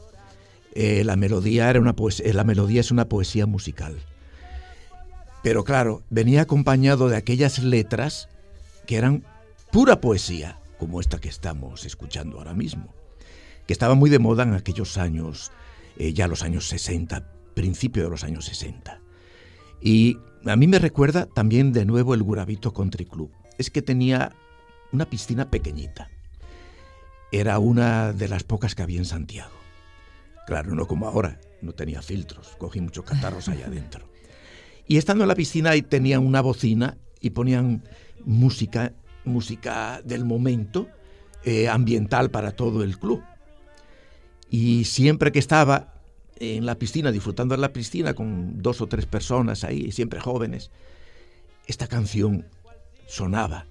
[0.76, 3.98] Eh, la, melodía era una eh, la melodía es una poesía musical.
[5.44, 8.30] Pero claro, venía acompañado de aquellas letras
[8.88, 9.24] que eran
[9.72, 12.94] pura poesía, como esta que estamos escuchando ahora mismo,
[13.68, 15.52] que estaba muy de moda en aquellos años,
[15.98, 19.02] ya los años 60, principio de los años 60.
[19.82, 23.32] Y a mí me recuerda también de nuevo el Gurabito Country Club.
[23.58, 24.34] Es que tenía
[24.92, 26.10] una piscina pequeñita.
[27.32, 29.63] Era una de las pocas que había en Santiago.
[30.46, 34.10] Claro, no como ahora, no tenía filtros, cogí muchos catarros allá adentro.
[34.88, 37.84] Y estando en la piscina ahí tenían una bocina y ponían
[38.26, 40.88] música, música del momento,
[41.46, 43.24] eh, ambiental para todo el club.
[44.50, 45.94] Y siempre que estaba
[46.38, 50.72] en la piscina, disfrutando en la piscina con dos o tres personas ahí, siempre jóvenes,
[51.66, 52.46] esta canción
[53.08, 53.68] sonaba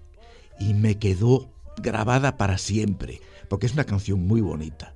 [0.59, 4.95] y me quedó grabada para siempre, porque es una canción muy bonita,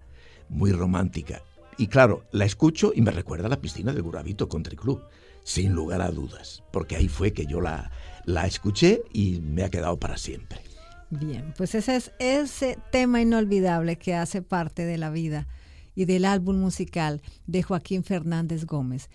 [0.49, 1.43] muy romántica.
[1.79, 5.03] Y claro, la escucho y me recuerda a la piscina del Gurabito Country Club,
[5.45, 7.91] sin lugar a dudas, porque ahí fue que yo la,
[8.25, 10.61] la escuché y me ha quedado para siempre.
[11.11, 15.47] Bien, pues ese es ese tema inolvidable que hace parte de la vida
[15.95, 19.09] y del álbum musical de Joaquín Fernández Gómez,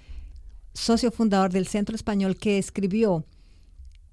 [0.73, 3.25] socio fundador del Centro Español que escribió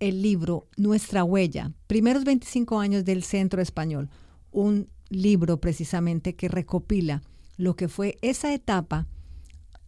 [0.01, 4.09] el libro Nuestra Huella, primeros 25 años del Centro Español,
[4.51, 7.23] un libro precisamente que recopila
[7.59, 9.07] lo que fue esa etapa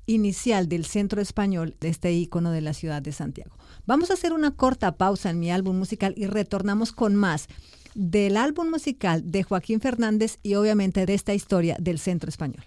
[0.04, 3.56] inicial del Centro Español de este ícono de la ciudad de Santiago.
[3.86, 7.46] Vamos a hacer una corta pausa en mi álbum musical y retornamos con más
[7.94, 12.64] del álbum musical de Joaquín Fernández y obviamente de esta historia del Centro Español.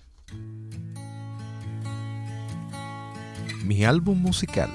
[3.63, 4.69] Mi álbum musical.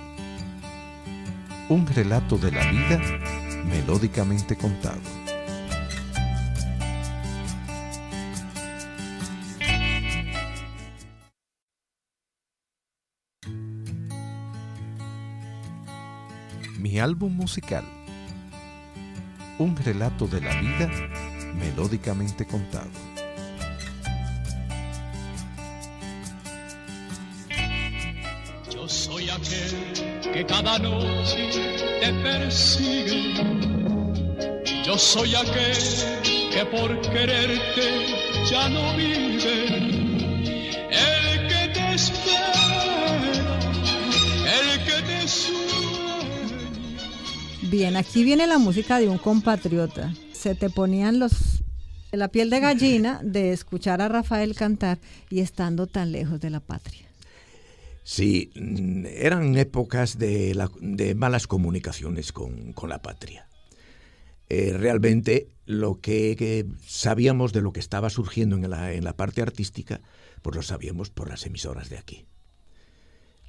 [1.68, 3.00] Un relato de la vida
[3.66, 5.00] melódicamente contado.
[17.00, 17.84] Álbum musical
[19.58, 20.88] un relato de la vida
[21.54, 22.90] melódicamente contado.
[28.70, 31.50] Yo soy aquel que cada noche
[32.00, 33.34] te persigue.
[34.84, 35.76] Yo soy aquel
[36.52, 38.06] que por quererte
[38.48, 40.07] ya no vive.
[47.70, 50.14] Bien, aquí viene la música de un compatriota.
[50.32, 51.62] Se te ponían los
[52.12, 56.60] la piel de gallina de escuchar a Rafael cantar y estando tan lejos de la
[56.60, 57.06] patria.
[58.04, 60.54] Sí, mm, eran épocas de,
[61.14, 63.46] malas comunicaciones con, la patria.
[64.48, 69.42] Eh, realmente lo que, sabíamos de lo que estaba surgiendo en la, en la parte
[69.42, 70.00] artística,
[70.40, 72.24] pues lo sabíamos por las emisoras de aquí.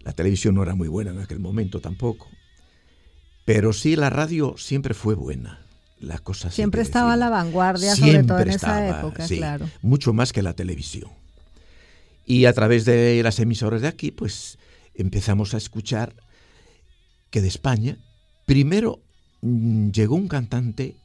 [0.01, 2.27] La televisión no era muy buena en aquel momento tampoco.
[3.49, 5.59] Pero sí, la radio siempre fue buena.
[5.99, 9.67] La cosa siempre estaba a la vanguardia, sobre todo en esa época, claro.
[9.81, 11.09] Mucho más que la televisión.
[12.27, 14.59] Y a través de las emisoras de aquí, pues
[14.93, 16.13] empezamos a escuchar
[17.31, 17.97] que de España,
[18.45, 18.99] primero
[19.41, 20.95] mm, llegó un cantante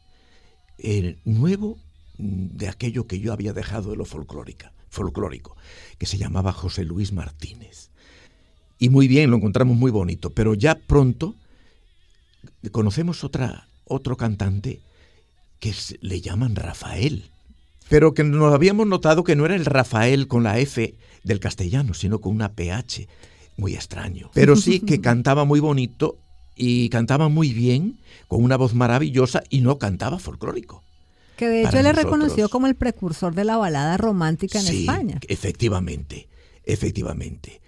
[0.76, 1.78] eh, nuevo
[2.18, 5.56] mm, de aquello que yo había dejado de lo folclórica, folclórico,
[5.96, 7.88] que se llamaba José Luis Martínez.
[8.78, 11.36] Y muy bien, lo encontramos muy bonito, pero ya pronto
[12.72, 14.80] conocemos otra, otro cantante
[15.60, 17.24] que le llaman Rafael,
[17.88, 21.94] pero que nos habíamos notado que no era el Rafael con la F del castellano,
[21.94, 23.08] sino con una PH,
[23.56, 24.30] muy extraño.
[24.34, 26.18] Pero sí que cantaba muy bonito
[26.56, 30.82] y cantaba muy bien, con una voz maravillosa y no cantaba folclórico.
[31.36, 34.80] Que de hecho él le reconoció como el precursor de la balada romántica en sí,
[34.80, 35.18] España.
[35.26, 36.28] Efectivamente,
[36.64, 37.60] efectivamente.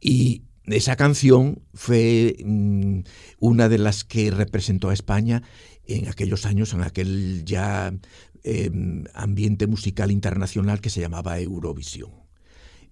[0.00, 3.00] Y esa canción fue mm,
[3.38, 5.42] una de las que representó a España
[5.86, 7.92] en aquellos años, en aquel ya
[8.42, 12.10] em, ambiente musical internacional que se llamaba Eurovisión.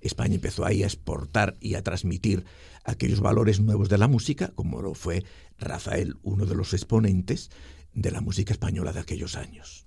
[0.01, 2.45] España empezó ahí a exportar y a transmitir
[2.85, 5.25] aquellos valores nuevos de la música, como lo fue
[5.59, 7.51] Rafael, uno de los exponentes
[7.95, 9.87] de la música española de aquellos años.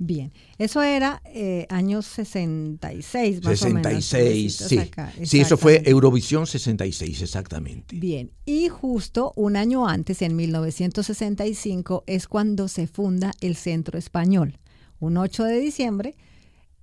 [0.00, 5.12] Bien, eso era eh, años 66, más 66, o menos.
[5.16, 5.26] sí.
[5.26, 7.96] Sí, eso fue Eurovisión 66, exactamente.
[7.96, 14.58] Bien, y justo un año antes, en 1965, es cuando se funda el Centro Español.
[15.00, 16.16] Un 8 de diciembre,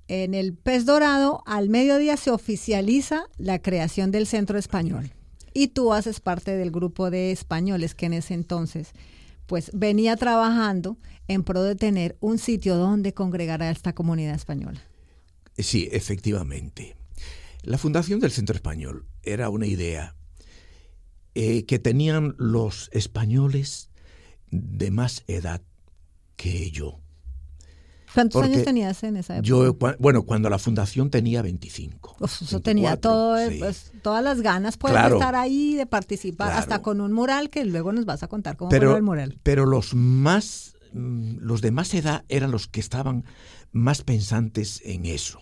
[0.09, 5.11] en el Pez Dorado, al mediodía se oficializa la creación del Centro Español.
[5.53, 8.91] Y tú haces parte del grupo de españoles que en ese entonces
[9.45, 10.97] pues venía trabajando
[11.27, 14.81] en pro de tener un sitio donde congregar a esta comunidad española.
[15.57, 16.95] Sí, efectivamente.
[17.61, 20.15] La fundación del Centro Español era una idea
[21.33, 23.89] eh, que tenían los españoles
[24.51, 25.61] de más edad
[26.35, 26.99] que yo.
[28.13, 29.45] ¿Cuántos años tenías en esa época?
[29.45, 32.15] Yo, bueno, cuando la fundación tenía 25.
[32.23, 37.01] eso tenía todo, pues, todas las ganas pues, de estar ahí, de participar, hasta con
[37.01, 39.37] un mural que luego nos vas a contar cómo pero, el mural.
[39.43, 43.25] Pero los más, los de más edad eran los que estaban
[43.71, 45.41] más pensantes en eso.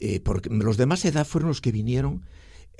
[0.00, 2.24] Eh, porque los de más edad fueron los que vinieron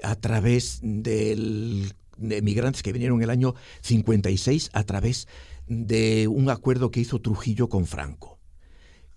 [0.02, 5.28] a través del, de emigrantes que vinieron el año 56 a través
[5.68, 8.32] de un acuerdo que hizo Trujillo con Franco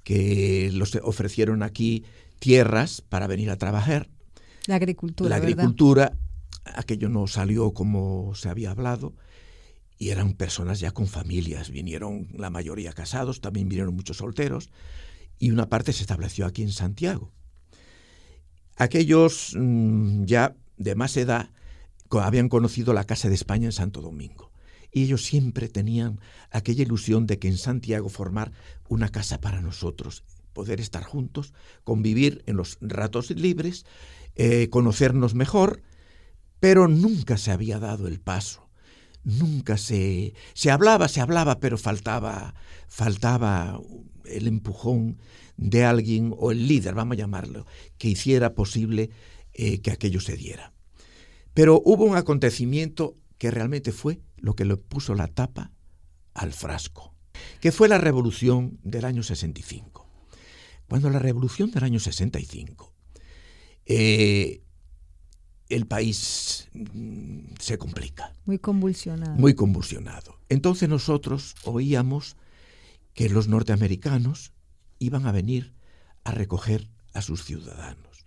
[0.06, 2.06] que los ofrecieron aquí
[2.40, 4.08] tierras para venir a trabajar.
[4.68, 5.30] La agricultura.
[5.30, 6.14] La agricultura,
[6.64, 9.14] aquello no salió como se había hablado,
[9.98, 14.70] y eran personas ya con familias, vinieron la mayoría casados, también vinieron muchos solteros,
[15.40, 17.32] y una parte se estableció aquí en Santiago.
[18.78, 21.50] Aquellos mm, ya de más edad
[22.12, 24.52] habían conocido la Casa de España en Santo Domingo
[24.92, 28.54] y ellos siempre tenían aquella ilusión de que en Santiago formar
[28.88, 31.54] una casa para nosotros, poder estar juntos,
[31.84, 33.86] convivir en los ratos libres,
[34.36, 35.82] eh, conocernos mejor,
[36.62, 38.65] pero nunca se había dado el paso,
[39.26, 42.56] nunca se se hablaba, se hablaba, pero faltaba
[42.88, 43.82] faltaba
[44.26, 45.18] el empujón
[45.58, 47.66] de alguien o el líder, vamos a llamarlo,
[47.98, 49.10] que hiciera posible
[49.54, 50.74] eh, que aquello se diera.
[51.54, 55.72] Pero hubo un acontecimiento que realmente fue lo que le puso la tapa
[56.34, 57.16] al frasco,
[57.62, 60.08] que fue la revolución del año 65.
[60.88, 62.94] Cuando la revolución del año 65,
[63.86, 64.62] eh,
[65.70, 68.34] el país mm, se complica.
[68.46, 69.36] Muy convulsionado.
[69.36, 70.40] Muy convulsionado.
[70.50, 72.38] Entonces nosotros oíamos
[73.14, 74.54] que los norteamericanos
[75.00, 75.74] iban a venir
[76.24, 78.26] a recoger a sus ciudadanos.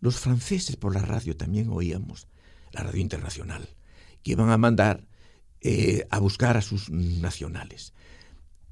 [0.00, 2.26] Los franceses por la radio también oíamos,
[2.72, 3.68] la radio internacional,
[4.22, 5.06] que iban a mandar
[5.60, 7.92] eh, a buscar a sus nacionales.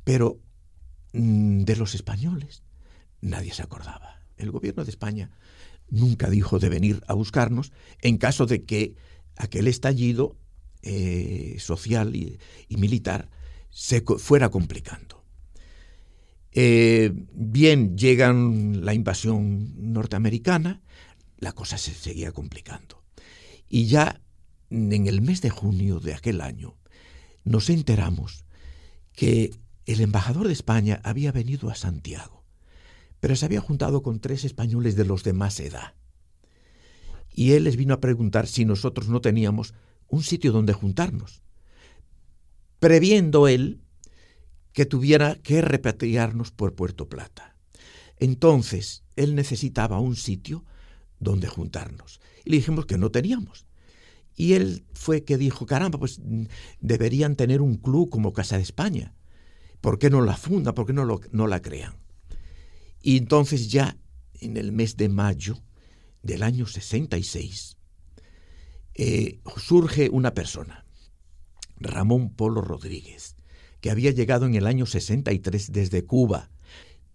[0.04, 0.40] Pero
[1.12, 2.62] mm, de los españoles
[3.20, 4.22] nadie se acordaba.
[4.36, 5.30] El gobierno de España
[5.90, 8.94] nunca dijo de venir a buscarnos en caso de que
[9.36, 10.36] aquel estallido
[10.82, 12.38] eh, social y,
[12.70, 13.30] militar
[13.70, 15.24] se fuera complicando.
[16.52, 20.82] Eh, bien, llegan la invasión norteamericana,
[21.38, 23.02] la cosa se seguía complicando.
[23.68, 24.20] Y ya
[24.70, 26.76] en el mes de junio de aquel año,
[27.44, 28.44] nos enteramos
[29.12, 29.50] que
[29.86, 32.37] el embajador de España había venido a Santiago,
[33.20, 35.94] pero se había juntado con tres españoles de los de más edad.
[37.32, 39.74] Y él les vino a preguntar si nosotros no teníamos
[40.08, 41.42] un sitio donde juntarnos,
[42.78, 43.80] previendo él
[44.72, 47.56] que tuviera que repatriarnos por Puerto Plata.
[48.18, 50.64] Entonces, él necesitaba un sitio
[51.20, 52.20] donde juntarnos.
[52.44, 53.66] Y le dijimos que no teníamos.
[54.36, 56.20] Y él fue que dijo, caramba, pues
[56.80, 59.14] deberían tener un club como Casa de España.
[59.80, 60.74] ¿Por qué no la funda?
[60.74, 61.94] ¿Por qué no, lo, no la crean?
[63.00, 63.96] Y entonces ya
[64.40, 65.62] en el mes de mayo
[66.22, 67.76] del año 66
[68.94, 70.84] eh, surge una persona,
[71.76, 73.36] Ramón Polo Rodríguez,
[73.80, 76.50] que había llegado en el año 63 desde Cuba.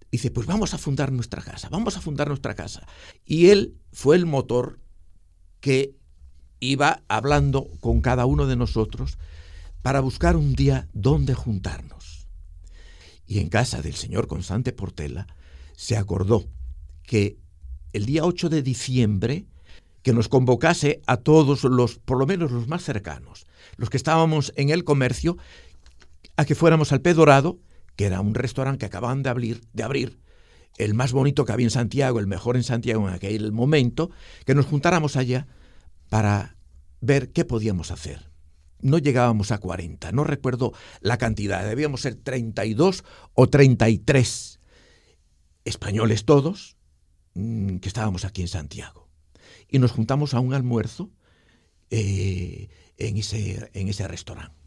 [0.10, 2.88] Dice, pues vamos a fundar nuestra casa, vamos a fundar nuestra casa.
[3.26, 4.80] Y él fue el motor
[5.60, 5.98] que
[6.60, 9.18] iba hablando con cada uno de nosotros
[9.82, 12.28] para buscar un día donde juntarnos.
[13.26, 15.28] Y en casa del señor Constante Portela
[15.76, 16.46] se acordó
[17.04, 17.38] que
[17.94, 19.46] el día 8 de diciembre
[20.02, 23.46] que nos convocase a todos los, por lo menos los más cercanos,
[23.78, 25.38] los que estábamos en el comercio,
[26.36, 27.60] a que fuéramos al Pedorado,
[27.96, 30.20] que era un restaurante que acababan de abrir, de abrir,
[30.78, 34.10] el más bonito que había en Santiago, el mejor en Santiago en aquel momento,
[34.46, 35.48] que nos juntáramos allá
[36.10, 36.58] para
[37.00, 38.32] ver qué podíamos hacer.
[38.80, 44.60] No llegábamos a 40, no recuerdo la cantidad, debíamos ser 32 o 33
[45.66, 46.78] españoles todos
[47.36, 49.10] mm, que estábamos aquí en Santiago.
[49.70, 51.10] Y nos juntamos a un almuerzo
[51.90, 54.63] eh, en, ese, en ese restaurante.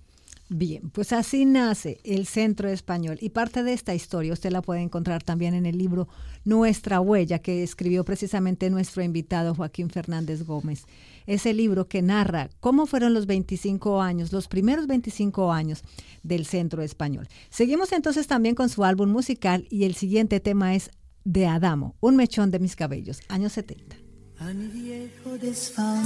[0.48, 4.80] Bien, pues así nace el Centro Español y parte de esta historia usted la puede
[4.80, 6.06] encontrar también en el libro
[6.44, 10.84] Nuestra Huella que escribió precisamente nuestro invitado Joaquín Fernández Gómez.
[11.26, 15.82] Ese libro que narra cómo fueron los 25 años, los primeros 25 años
[16.22, 17.26] del Centro Español.
[17.50, 20.92] Seguimos entonces también con su álbum musical y el siguiente tema es
[21.24, 24.05] De Adamo, un mechón de mis cabellos, años 70.
[24.38, 26.04] A mi viejo desfán,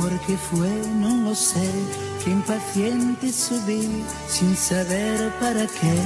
[0.00, 1.70] porque fue, no lo sé,
[2.24, 5.96] que impaciente subí sin saber para qué.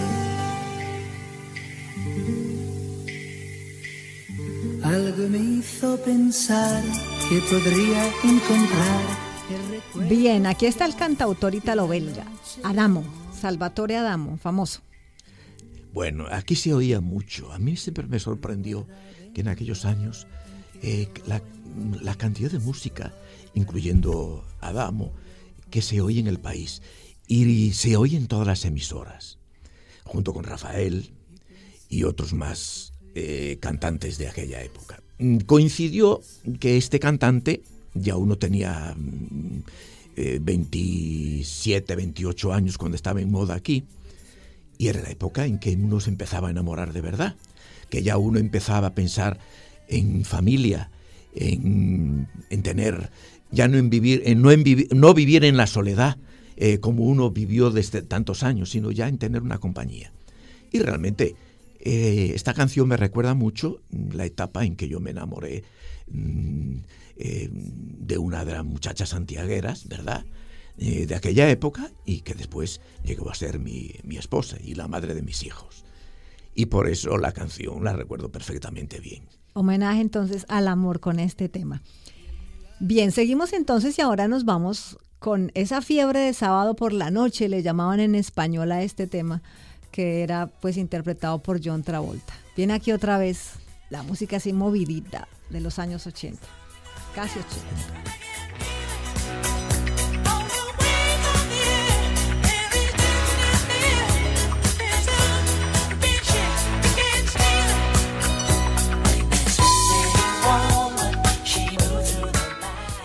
[4.82, 6.82] Algo me hizo pensar
[7.28, 10.08] que podría encontrar.
[10.08, 12.24] Bien, aquí está el cantautor italo-belga,
[12.64, 14.80] Adamo, Salvatore Adamo, famoso.
[15.92, 17.52] Bueno, aquí se oía mucho.
[17.52, 18.88] A mí siempre me sorprendió
[19.34, 20.26] que en aquellos años
[20.82, 21.42] eh, la,
[22.00, 23.12] la cantidad de música,
[23.54, 25.12] incluyendo Adamo,
[25.70, 26.82] que se oye en el país.
[27.26, 29.38] Y se oye en todas las emisoras,
[30.04, 31.12] junto con Rafael
[31.88, 35.02] y otros más eh, cantantes de aquella época.
[35.18, 36.20] Mm, coincidió
[36.58, 37.62] que este cantante,
[37.94, 38.96] ya uno tenía
[40.16, 43.84] 27, mm, 28 eh, años cuando estaba en moda aquí,
[44.78, 47.36] y era la época en que uno se empezaba a enamorar de verdad,
[47.90, 49.38] que ya uno empezaba a pensar
[49.88, 50.90] en familia,
[51.34, 52.28] en,
[52.62, 53.10] tener,
[53.50, 54.64] ya no en vivir, en no, en
[54.94, 56.18] no vivir en la soledad
[56.56, 60.12] eh, como uno vivió desde tantos años, sino ya en tener una compañía.
[60.70, 61.34] Y realmente
[61.80, 65.64] eh, esta canción me recuerda mucho la etapa en que yo me enamoré
[66.08, 66.76] mm,
[67.16, 70.24] eh, de una de las muchachas santiagueras, ¿verdad?
[70.76, 75.14] de aquella época y que después llegó a ser mi, mi esposa y la madre
[75.14, 75.84] de mis hijos.
[76.54, 81.48] Y por eso la canción la recuerdo perfectamente bien homenaje entonces al amor con este
[81.48, 81.82] tema.
[82.78, 87.48] Bien, seguimos entonces y ahora nos vamos con esa fiebre de sábado por la noche,
[87.48, 89.42] le llamaban en español a este tema,
[89.92, 92.32] que era pues interpretado por John Travolta.
[92.56, 93.52] Viene aquí otra vez
[93.90, 96.40] la música así movidita de los años 80,
[97.14, 98.19] casi 80.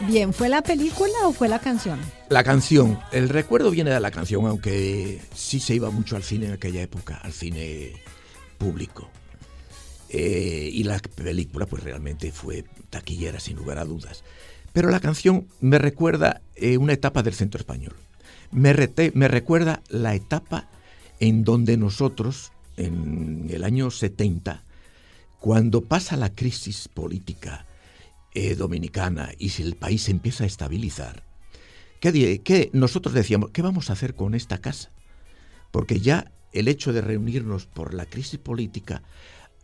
[0.08, 2.00] Bien, ¿fue la película o fue la canción?
[2.30, 3.00] La canción.
[3.12, 6.82] El recuerdo viene de la canción, aunque sí se iba mucho al cine en aquella
[6.82, 7.94] época, al cine
[8.58, 9.10] público.
[10.10, 14.24] Eh, y la película pues realmente fue taquillera sin lugar a dudas.
[14.74, 17.96] Pero la canción me recuerda eh, una etapa del centro español.
[18.52, 20.70] Me, recuerda la etapa
[21.20, 24.64] en donde nosotros, en el año 70,
[25.40, 27.66] cuando pasa la crisis política,
[28.38, 31.24] eh, dominicana y si el país se empieza a estabilizar,
[32.02, 33.52] ¿qué, nosotros decíamos?
[33.52, 34.92] ¿Qué vamos a hacer con esta casa?
[35.72, 39.04] Porque ya el hecho de reunirnos por la crisis política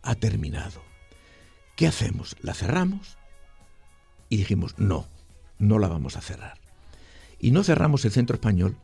[0.00, 0.82] ha terminado.
[1.76, 2.34] ¿Qué hacemos?
[2.40, 3.18] ¿La cerramos?
[4.30, 5.06] Y dijimos, no,
[5.58, 6.58] no la vamos a cerrar.
[7.38, 8.78] Y no cerramos el centro español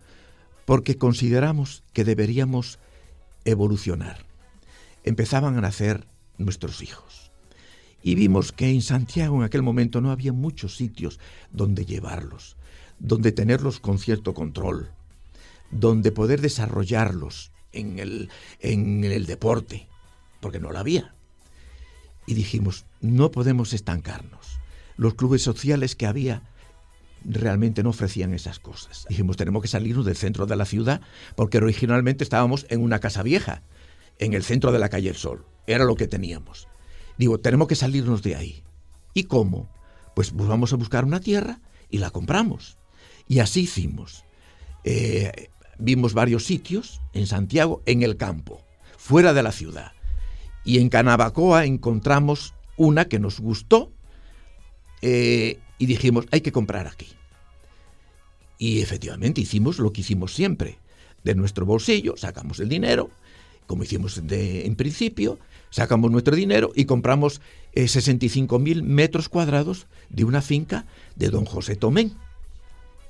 [0.66, 2.78] porque consideramos que deberíamos
[3.46, 4.26] evolucionar.
[5.02, 7.27] Empezaban a nacer nuestros hijos
[8.02, 11.18] y vimos que en Santiago en aquel momento no había muchos sitios
[11.50, 12.56] donde llevarlos,
[12.98, 14.90] donde tenerlos con cierto control,
[15.70, 18.30] donde poder desarrollarlos en el,
[18.60, 19.88] en el deporte,
[20.40, 21.14] porque no lo había.
[22.26, 24.58] Y dijimos, no podemos estancarnos.
[24.96, 26.42] Los clubes sociales que había
[27.24, 29.06] realmente no ofrecían esas cosas.
[29.08, 31.00] Dijimos, tenemos que salirnos del centro de la ciudad,
[31.36, 33.62] porque originalmente estábamos en una casa vieja,
[34.18, 35.44] en el centro de la calle El Sol.
[35.66, 36.67] Era lo que teníamos.
[37.18, 38.62] Digo, tenemos que salirnos de ahí.
[39.12, 39.68] ¿Y cómo?
[40.14, 41.60] Pues, vamos a buscar una tierra
[41.90, 42.78] y la compramos.
[43.26, 44.24] Y así hicimos.
[44.84, 48.62] Eh, vimos varios sitios en Santiago, en el campo,
[48.96, 49.92] fuera de la ciudad.
[50.64, 53.92] Y en Canabacoa encontramos una que nos gustó
[55.02, 57.08] eh, y dijimos, hay que comprar aquí.
[58.58, 60.78] Y efectivamente hicimos lo que hicimos siempre.
[61.24, 63.10] De nuestro bolsillo sacamos el dinero,
[63.68, 65.38] como hicimos de, en principio,
[65.70, 67.40] sacamos nuestro dinero y compramos
[67.74, 72.14] 65.000 eh, metros cuadrados de una finca de don José Tomén,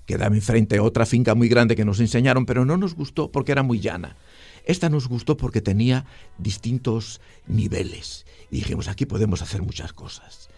[0.05, 3.31] que daba enfrente a otra finca muy grande que nos enseñaron, pero no nos gustó
[3.31, 4.17] porque era muy llana.
[4.65, 6.07] Esta nos gustó porque tenía
[6.39, 8.27] distintos niveles.
[8.51, 10.51] Dijimos, aquí podemos hacer muchas cosas.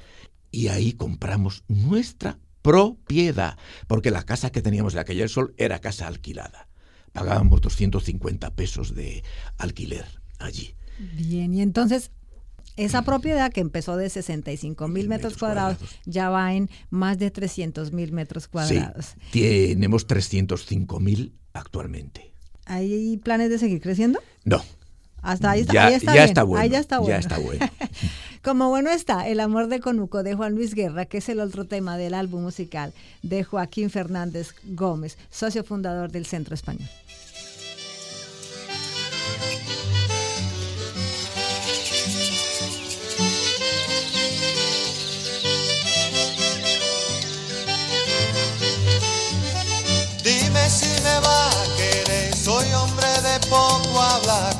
[0.50, 6.06] Y ahí compramos nuestra propiedad, porque la casa que teníamos de aquella sol era casa
[6.06, 6.69] alquilada.
[7.12, 9.22] Pagábamos 250 pesos de
[9.58, 10.06] alquiler
[10.38, 10.74] allí.
[11.16, 12.10] Bien, y entonces
[12.76, 17.92] esa propiedad que empezó de 65 mil metros, cuadrados, ya va en más de 300
[17.92, 19.14] mil metros cuadrados.
[19.32, 22.32] Sí, tenemos 305 mil actualmente.
[22.66, 24.20] ¿Hay planes de seguir creciendo?
[24.44, 24.62] No.
[25.22, 26.24] Hasta ahí está, ya, ahí está ya bien.
[26.24, 26.62] está bueno.
[26.62, 27.14] Ahí ya está bueno.
[27.14, 27.66] Ya está bueno.
[28.42, 31.66] Como bueno está El amor de Conuco de Juan Luis Guerra, que es el otro
[31.66, 36.88] tema del álbum musical de Joaquín Fernández Gómez, socio fundador del Centro Español.
[50.24, 54.59] Dime si me va a querer, soy hombre de poco habla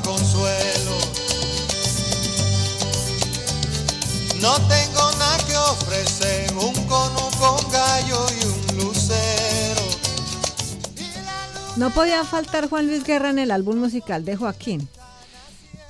[4.41, 9.81] No tengo nada que ofrecer, un conuco, un gallo y un lucero.
[11.77, 14.87] No podía faltar Juan Luis Guerra en el álbum musical de Joaquín.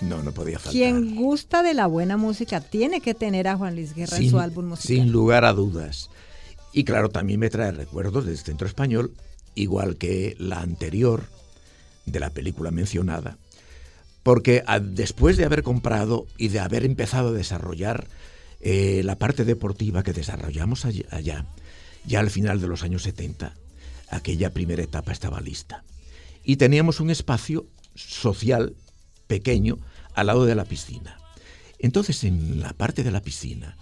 [0.01, 0.73] No, no podía faltar.
[0.73, 4.39] Quien gusta de la buena música tiene que tener a Juan Luis Guerra en su
[4.39, 4.95] álbum musical.
[4.97, 6.09] Sin lugar a dudas.
[6.73, 9.13] Y claro, también me trae recuerdos del Centro Español,
[9.55, 11.23] igual que la anterior
[12.05, 13.37] de la película mencionada,
[14.23, 18.07] porque a- después de haber comprado y de haber empezado a desarrollar
[18.61, 21.45] eh, la parte deportiva que desarrollamos allá,
[22.05, 23.53] ya al final de los años 70,
[24.09, 25.83] aquella primera etapa estaba lista.
[26.43, 28.75] Y teníamos un espacio social
[29.27, 29.79] pequeño
[30.13, 31.17] al lado de la piscina.
[31.79, 33.77] Entonces, en la parte de la piscina,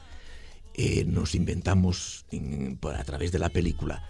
[0.74, 4.08] eh, nos inventamos en- a través de la película.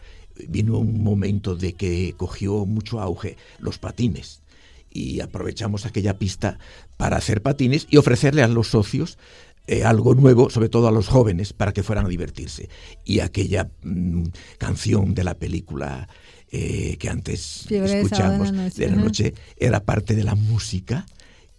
[0.47, 4.41] Vino un momento de que cogió mucho auge los patines
[4.91, 6.59] y aprovechamos aquella pista
[6.97, 9.17] para hacer patines y ofrecerle a los socios
[9.71, 12.69] eh, algo nuevo, sobre todo a los jóvenes, para que fueran a divertirse.
[13.05, 14.23] Y aquella mm,
[14.57, 16.09] canción de la película
[16.51, 20.33] eh, que antes Fiebre escuchamos en la noche, de la noche era parte de la
[20.33, 21.05] música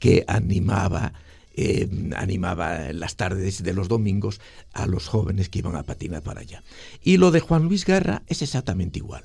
[0.00, 1.12] que animaba
[1.54, 4.40] eh, animaba las tardes de los domingos
[4.72, 6.64] a los jóvenes que iban a patinar para allá.
[7.04, 9.24] Y lo de Juan Luis Guerra es exactamente igual.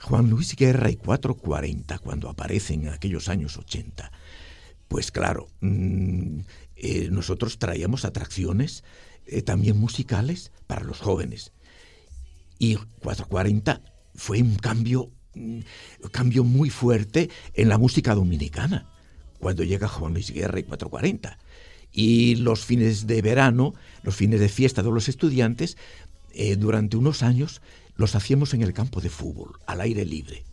[0.00, 4.10] Juan Luis Guerra y 440, cuando aparecen en aquellos años 80,
[4.88, 6.40] pues claro, mm,
[6.82, 8.82] eh, nosotros traíamos atracciones
[9.26, 11.52] eh, también musicales para los jóvenes.
[12.58, 13.80] Y 440
[14.16, 15.60] fue un cambio, mm,
[16.10, 18.90] cambio muy fuerte en la música dominicana,
[19.38, 21.38] cuando llega Juan Luis Guerra y 440.
[21.92, 25.76] Y los fines de verano, los fines de fiesta de los estudiantes,
[26.32, 27.62] eh, durante unos años
[27.94, 30.44] los hacíamos en el campo de fútbol, al aire libre.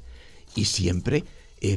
[0.56, 1.24] Y siempre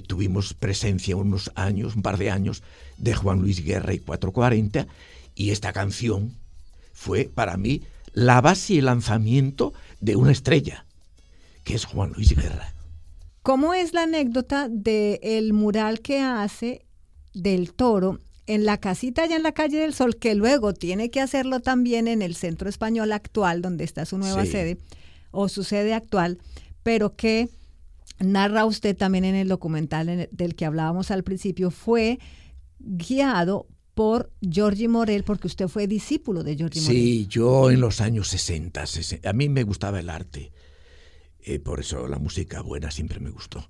[0.06, 2.62] tuvimos presencia unos años, un par de años,
[3.02, 4.86] de Juan Luis Guerra y 440.
[5.34, 6.32] Y esta canción
[6.94, 7.82] fue para mí
[8.14, 10.86] la base y el lanzamiento de una estrella,
[11.64, 12.72] que es Juan Luis Guerra.
[13.42, 16.86] ¿Cómo es la anécdota del mural que hace
[17.34, 21.20] del toro en la casita allá en la calle del Sol, que luego tiene que
[21.20, 24.52] hacerlo también en el centro español actual, donde está su nueva Sí.
[24.52, 24.78] sede,
[25.30, 26.38] o su sede actual,
[26.82, 27.48] pero que
[28.20, 32.18] narra usted también en el documental en el- del que hablábamos al principio, fue
[32.84, 36.96] guiado por Giorgi Morel, porque usted fue discípulo de Giorgi Morel.
[36.96, 40.52] Sí, yo en los años 60, sesen- a mí me gustaba el arte,
[41.40, 43.68] eh, por eso la música buena siempre me gustó.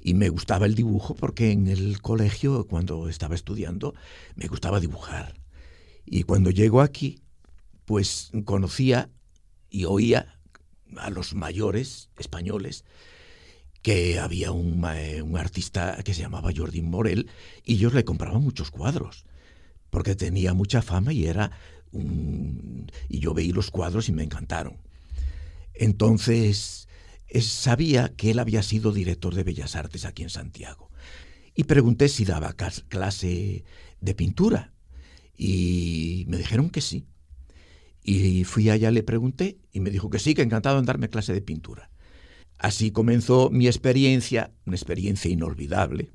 [0.00, 3.94] Y me gustaba el dibujo porque en el colegio, cuando estaba estudiando,
[4.36, 5.34] me gustaba dibujar.
[6.06, 7.20] Y cuando llego aquí,
[7.84, 9.10] pues conocía
[9.70, 10.38] y oía
[10.96, 12.84] a los mayores españoles
[13.88, 17.30] que había un, eh, un artista que se llamaba Jordi Morel
[17.64, 19.24] y ellos le compraban muchos cuadros
[19.88, 21.52] porque tenía mucha fama y era
[21.90, 22.92] un...
[23.08, 24.76] y yo veí los cuadros y me encantaron.
[25.72, 26.86] Entonces
[27.28, 30.90] eh, sabía que él había sido director de Bellas Artes aquí en Santiago
[31.54, 32.52] y pregunté si daba
[32.90, 33.64] clase
[34.02, 34.74] de pintura
[35.34, 37.06] y me dijeron que sí.
[38.02, 41.32] Y fui allá, le pregunté y me dijo que sí, que encantado en darme clase
[41.32, 41.88] de pintura.
[42.58, 46.10] Así comenzó mi experiencia, una experiencia inolvidable,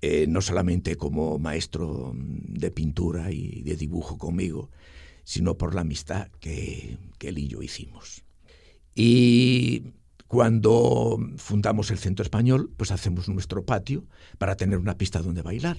[0.00, 4.70] eh, no solamente como maestro de pintura y de dibujo conmigo,
[5.24, 8.22] sino por la amistad que, que él y yo hicimos.
[8.94, 9.92] Y
[10.28, 14.04] cuando fundamos el Centro Español, pues hacemos nuestro patio
[14.38, 15.78] para tener una pista donde bailar.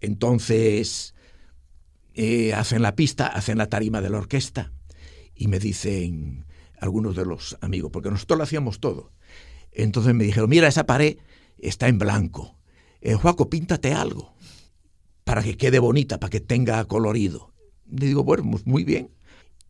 [0.00, 1.14] Entonces,
[2.14, 4.72] eh, hacen la pista, hacen la tarima de la orquesta
[5.34, 6.44] y me dicen
[6.80, 9.12] algunos de los amigos, porque nosotros lo hacíamos todo.
[9.72, 11.18] Entonces me dijeron, mira, esa pared
[11.58, 12.56] está en blanco.
[13.00, 14.34] Eh, Juaco, píntate algo
[15.24, 17.52] para que quede bonita, para que tenga colorido.
[17.90, 19.10] Le digo, bueno, muy bien.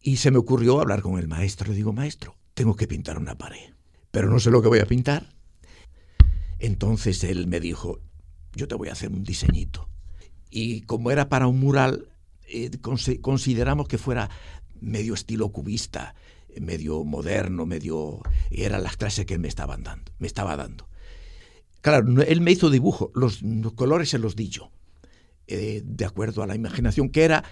[0.02, 1.68] Y se me ocurrió hablar con el maestro.
[1.68, 3.74] Le digo, maestro, tengo que pintar una pared,
[4.10, 5.34] pero no sé lo que voy a pintar.
[6.58, 8.00] Entonces él me dijo,
[8.54, 9.88] yo te voy a hacer un diseñito.
[10.50, 12.08] Y como era para un mural,
[12.48, 14.30] eh, consi- consideramos que fuera
[14.80, 16.14] medio estilo cubista,
[16.60, 18.20] medio moderno, medio...
[18.50, 20.88] eran las clases que me estaban dando, me estaba dando.
[21.80, 23.42] Claro, él me hizo dibujo, los,
[23.74, 24.70] colores se los di yo,
[25.46, 27.44] eh, de acuerdo a la imaginación, que era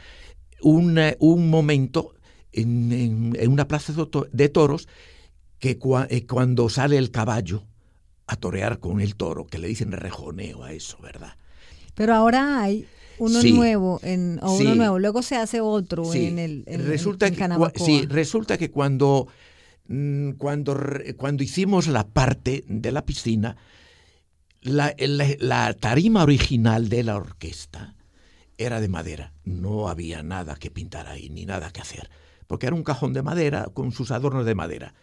[0.60, 2.14] un, un momento
[2.52, 3.94] en, una plaza
[4.32, 4.88] de toros
[5.58, 5.78] que
[6.10, 7.64] eh, cuando sale el caballo
[8.26, 11.36] a torear con el toro, que le dicen rejoneo a eso, ¿verdad?
[11.94, 12.86] Pero ahora hay
[13.18, 18.06] uno nuevo en, o uno nuevo, luego se hace otro en el resulta que, Sí,
[18.06, 19.28] resulta que cuando,
[19.88, 20.78] mm, cuando,
[21.16, 23.56] cuando hicimos la parte de la piscina,
[24.62, 27.94] la, la tarima original de la orquesta
[28.56, 32.10] era de madera, no había nada que pintar ahí, ni nada que hacer
[32.48, 34.94] porque era un cajón de madera con sus adornos de madera.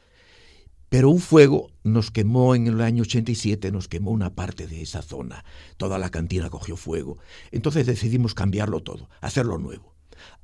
[0.95, 5.01] Pero un fuego nos quemó en el año 87, nos quemó una parte de esa
[5.01, 5.43] zona.
[5.75, 7.17] Toda la cantina cogió fuego.
[7.51, 9.93] Entonces decidimos cambiarlo todo, hacerlo nuevo.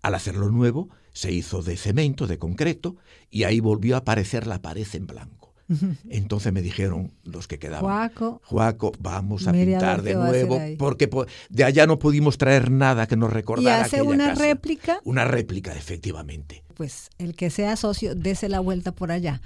[0.02, 2.98] Al hacerlo nuevo, se hizo de cemento, de concreto,
[3.30, 5.54] y ahí volvió a aparecer la pared en blanco.
[6.10, 8.12] Entonces me dijeron los que quedaban,
[8.44, 11.10] Juaco, vamos a pintar de nuevo, porque
[11.50, 13.78] de allá no pudimos traer nada que nos recordara.
[13.78, 15.00] ¿Y hace una réplica?
[15.06, 16.66] Una réplica, efectivamente.
[16.74, 19.42] Pues el que sea socio, dése la vuelta por allá,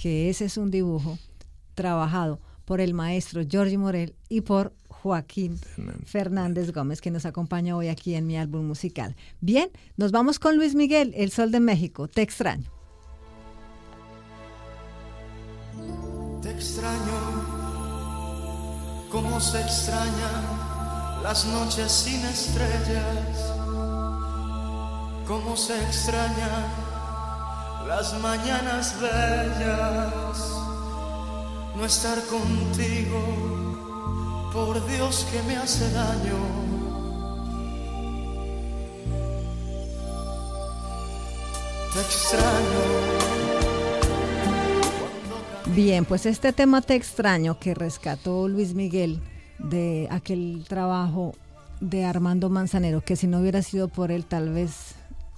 [0.00, 1.18] que ese es un dibujo
[1.74, 5.58] trabajado por el maestro Giorgi Morel y por Joaquín
[6.06, 9.14] Fernández Gómez, que nos acompaña hoy aquí en mi álbum musical.
[9.42, 12.64] Bien, nos vamos con Luis Miguel, El Sol de México, Te extraño.
[16.40, 17.18] Te extraño,
[19.10, 23.52] como se extrañan las noches sin estrellas,
[25.26, 26.89] como se extrañan
[27.90, 30.38] las mañanas bellas,
[31.76, 33.18] no estar contigo,
[34.52, 36.38] por Dios que me hace daño.
[41.92, 42.80] Te extraño
[45.74, 49.20] Bien, pues este tema te extraño que rescató Luis Miguel
[49.58, 51.34] de aquel trabajo
[51.80, 54.94] de Armando Manzanero, que si no hubiera sido por él, tal vez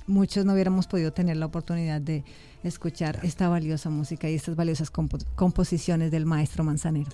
[0.06, 2.24] muchos no hubiéramos podido tener la oportunidad de
[2.62, 7.10] escuchar esta valiosa música y estas valiosas composiciones del maestro Manzanero.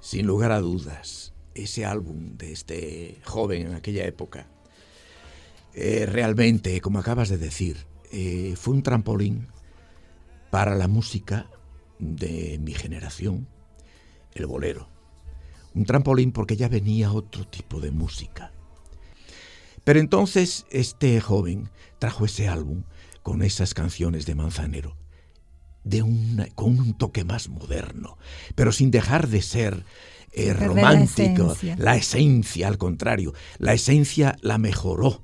[0.00, 4.46] Sin lugar a dudas, ese álbum de este joven en aquella época,
[5.74, 9.46] eh, realmente, como acabas de decir, eh, fue un trampolín
[10.50, 11.46] para la música
[11.98, 13.46] de mi generación,
[14.34, 14.88] el bolero.
[15.74, 18.52] Un trampolín porque ya venía otro tipo de música.
[19.90, 21.68] Pero entonces este joven
[21.98, 22.84] trajo ese álbum
[23.24, 24.96] con esas canciones de Manzanero,
[25.82, 25.98] de
[26.54, 28.16] con un toque más moderno,
[28.54, 29.84] pero sin dejar de ser
[30.30, 31.56] eh, romántico.
[31.76, 32.68] La esencia.
[32.68, 35.22] al contrario, la esencia la mejoró.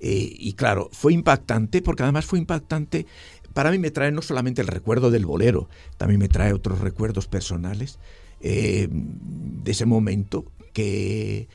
[0.00, 3.06] Eh, y claro, fue impactante porque además fue impactante
[3.52, 5.68] para mí me trae no solamente el recuerdo del bolero,
[5.98, 8.00] también me trae otros recuerdos personales
[8.40, 11.46] eh, de ese momento que,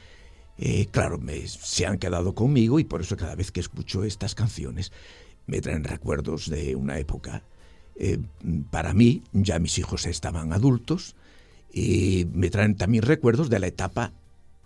[0.62, 4.92] eh, claro, se han quedado conmigo y por eso cada vez que escucho estas canciones
[5.48, 7.44] me traen recuerdos de una época.
[7.96, 8.20] Eh,
[8.70, 11.16] para mí, ya mis hijos estaban adultos
[11.74, 14.12] y me traen también recuerdos de la etapa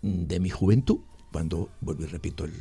[0.02, 1.00] de mi juventud,
[1.34, 2.54] cuando, vuelvo y repito, el,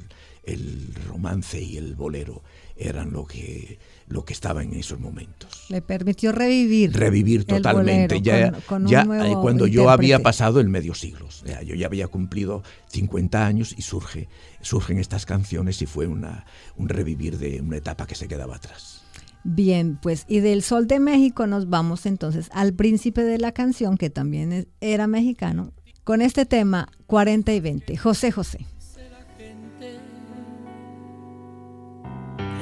[0.44, 2.42] el romance y el bolero
[2.76, 5.66] eran lo que, lo que estaba en esos momentos.
[5.68, 6.92] Le permitió revivir.
[6.92, 8.20] Revivir totalmente.
[8.20, 8.52] ya
[8.86, 11.28] ya eh, cuando yo había pasado el medio siglo.
[11.64, 14.28] yo ya había cumplido 50 años y surge,
[14.62, 16.46] surgen estas canciones y fue una,
[16.76, 19.02] un revivir de una etapa que se quedaba atrás.
[19.44, 23.98] Bien, pues y del Sol de México nos vamos entonces al príncipe de la canción,
[23.98, 25.72] que también era mexicano,
[26.04, 28.66] con este tema 40 y 20, José José.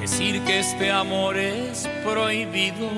[0.01, 2.89] decir que este amor es prohibido,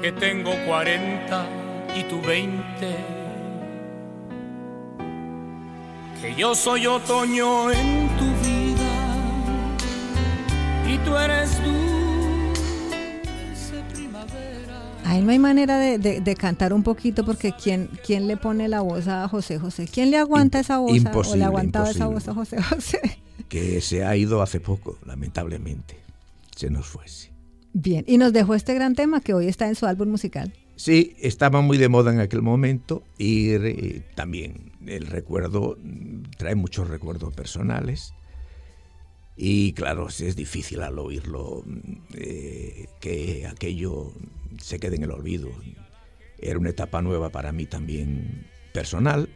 [0.00, 1.46] que tengo 40
[1.96, 2.96] y tú 20,
[6.22, 8.92] que yo soy otoño en tu vida
[10.88, 12.03] y tú eres dulce
[15.04, 15.18] primavera.
[15.18, 19.08] Ahí no hay manera de, cantar un poquito porque ¿quién, ¿quién le pone la voz
[19.08, 19.88] a José José?
[19.92, 20.92] ¿Quién le aguanta esa voz?
[21.14, 23.00] ¿O le aguantaba esa voz a José José?
[23.48, 25.96] que se ha ido hace poco, lamentablemente.
[26.56, 27.04] Se nos fue.
[27.72, 30.52] Bien, y nos dejó este gran tema que hoy está en su álbum musical.
[30.76, 35.76] Sí, estaba muy de moda en aquel momento y también el recuerdo
[36.36, 38.12] trae muchos recuerdos personales.
[39.36, 41.64] Y claro, es difícil al oírlo
[42.14, 44.12] eh, que aquello
[44.60, 45.50] se quede en el olvido.
[46.38, 49.28] Era una etapa nueva para mí también personal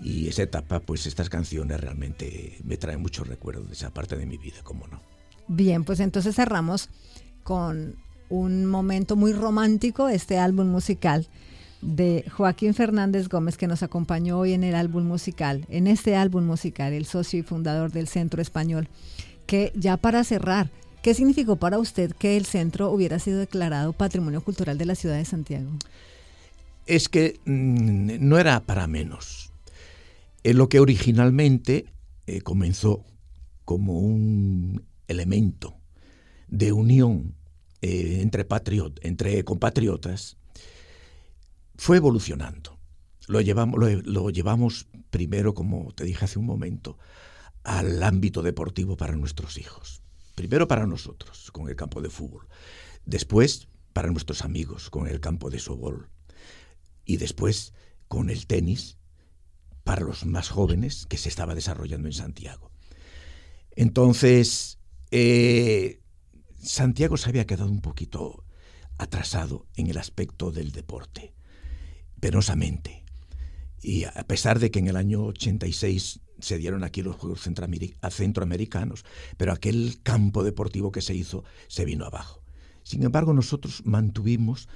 [0.00, 4.26] y esa etapa, pues estas canciones realmente me traen muchos recuerdos de esa parte de
[4.26, 5.00] mi vida, cómo no.
[5.48, 6.88] Bien, pues entonces cerramos
[7.42, 7.96] con
[8.28, 11.26] un momento muy romántico, este álbum musical
[11.80, 16.44] de Joaquín Fernández Gómez que nos acompañó hoy en el álbum musical, en este álbum
[16.44, 18.88] musical, el socio y fundador del Centro Español,
[19.46, 20.70] que ya para cerrar,
[21.08, 25.16] ¿qué significó para usted que el centro hubiera sido declarado Patrimonio Cultural de la ciudad
[25.16, 25.70] de Santiago?
[26.84, 29.50] Es que mm, no era para menos.
[30.42, 31.86] Es lo que originalmente
[32.26, 33.06] eh, comenzó
[33.64, 35.78] como un elemento
[36.46, 37.34] de unión
[37.80, 40.36] eh, entre, patriot, entre compatriotas,
[41.76, 42.78] fue evolucionando.
[43.28, 46.98] Lo llevamos, lo, llevamos primero, como te dije hace un momento,
[47.64, 50.02] al ámbito deportivo para nuestros hijos.
[50.38, 52.46] Primero para nosotros, con el campo de fútbol.
[53.04, 56.10] Después para nuestros amigos, con el campo de softball.
[57.04, 57.72] Y después
[58.06, 58.98] con el tenis
[59.82, 62.70] para los más jóvenes que se estaba desarrollando en Santiago.
[63.74, 64.78] Entonces,
[65.10, 66.02] eh,
[66.62, 68.44] Santiago se había quedado un poquito
[68.96, 71.34] atrasado en el aspecto del deporte
[72.20, 73.04] penosamente.
[73.82, 79.04] Y a pesar de que en el año 86 se dieron aquí los Juegos Centroamericanos,
[79.36, 82.42] pero aquel campo deportivo que se hizo se vino abajo.
[82.82, 84.68] Sin embargo, nosotros mantuvimos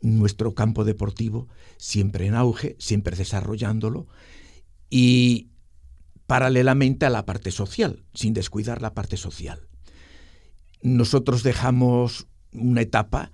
[0.00, 4.06] nuestro campo deportivo siempre en auge, siempre desarrollándolo
[4.88, 5.50] y
[6.26, 9.68] paralelamente a la parte social, sin descuidar la parte social.
[10.82, 13.32] Nosotros dejamos una etapa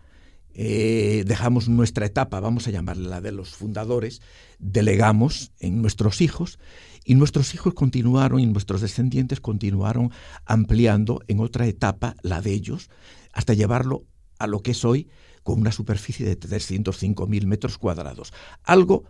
[0.59, 4.22] eh, dejamos nuestra etapa, vamos a llamarla la de los fundadores,
[4.59, 6.59] delegamos en nuestros hijos
[7.04, 10.12] y nuestros hijos continuaron y nuestros descendientes continuaron
[10.46, 12.88] ampliando en otra etapa la de ellos
[13.34, 14.07] hasta llevarlo
[14.38, 15.09] a lo que es hoy
[15.42, 18.32] con una superficie de 305.000 metros cuadrados,
[18.62, 19.04] algo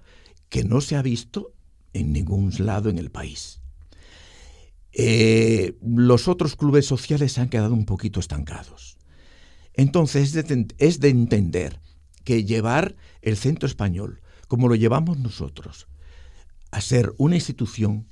[0.48, 1.52] que no se ha visto
[1.92, 3.60] en ningún lado en el país.
[4.90, 8.95] Eh, los otros clubes sociales se han quedado un poquito estancados.
[9.76, 10.34] Entonces
[10.78, 11.80] es de, entender
[12.24, 15.86] que llevar el centro español, como lo llevamos nosotros,
[16.70, 18.06] a ser una institución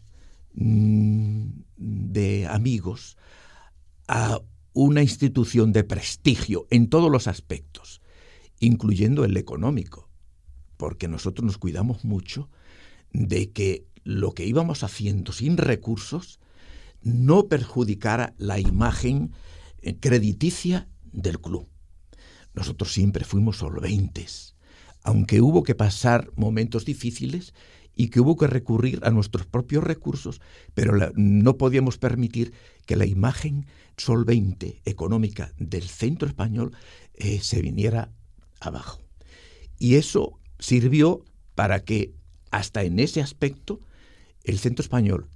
[0.54, 1.46] mm,
[1.76, 3.16] de amigos,
[4.06, 4.40] a
[4.74, 8.02] una institución de prestigio en todos los aspectos,
[8.60, 10.10] incluyendo el económico,
[10.76, 12.50] porque nosotros nos cuidamos mucho
[13.12, 16.40] de que lo que íbamos haciendo sin recursos
[17.00, 19.32] no perjudicara la imagen
[19.80, 21.68] eh, crediticia del club.
[22.52, 24.54] Nosotros siempre fuimos solventes,
[25.02, 27.54] aunque hubo que pasar momentos difíciles
[27.96, 30.40] y que hubo que recurrir a nuestros propios recursos,
[30.74, 32.52] pero no podíamos permitir
[32.86, 36.72] que la imagen solvente económica del centro español
[37.14, 38.12] eh, se viniera
[38.60, 39.00] abajo.
[39.78, 42.14] Y eso sirvió para que
[42.50, 43.80] hasta en ese aspecto
[44.42, 45.28] el centro español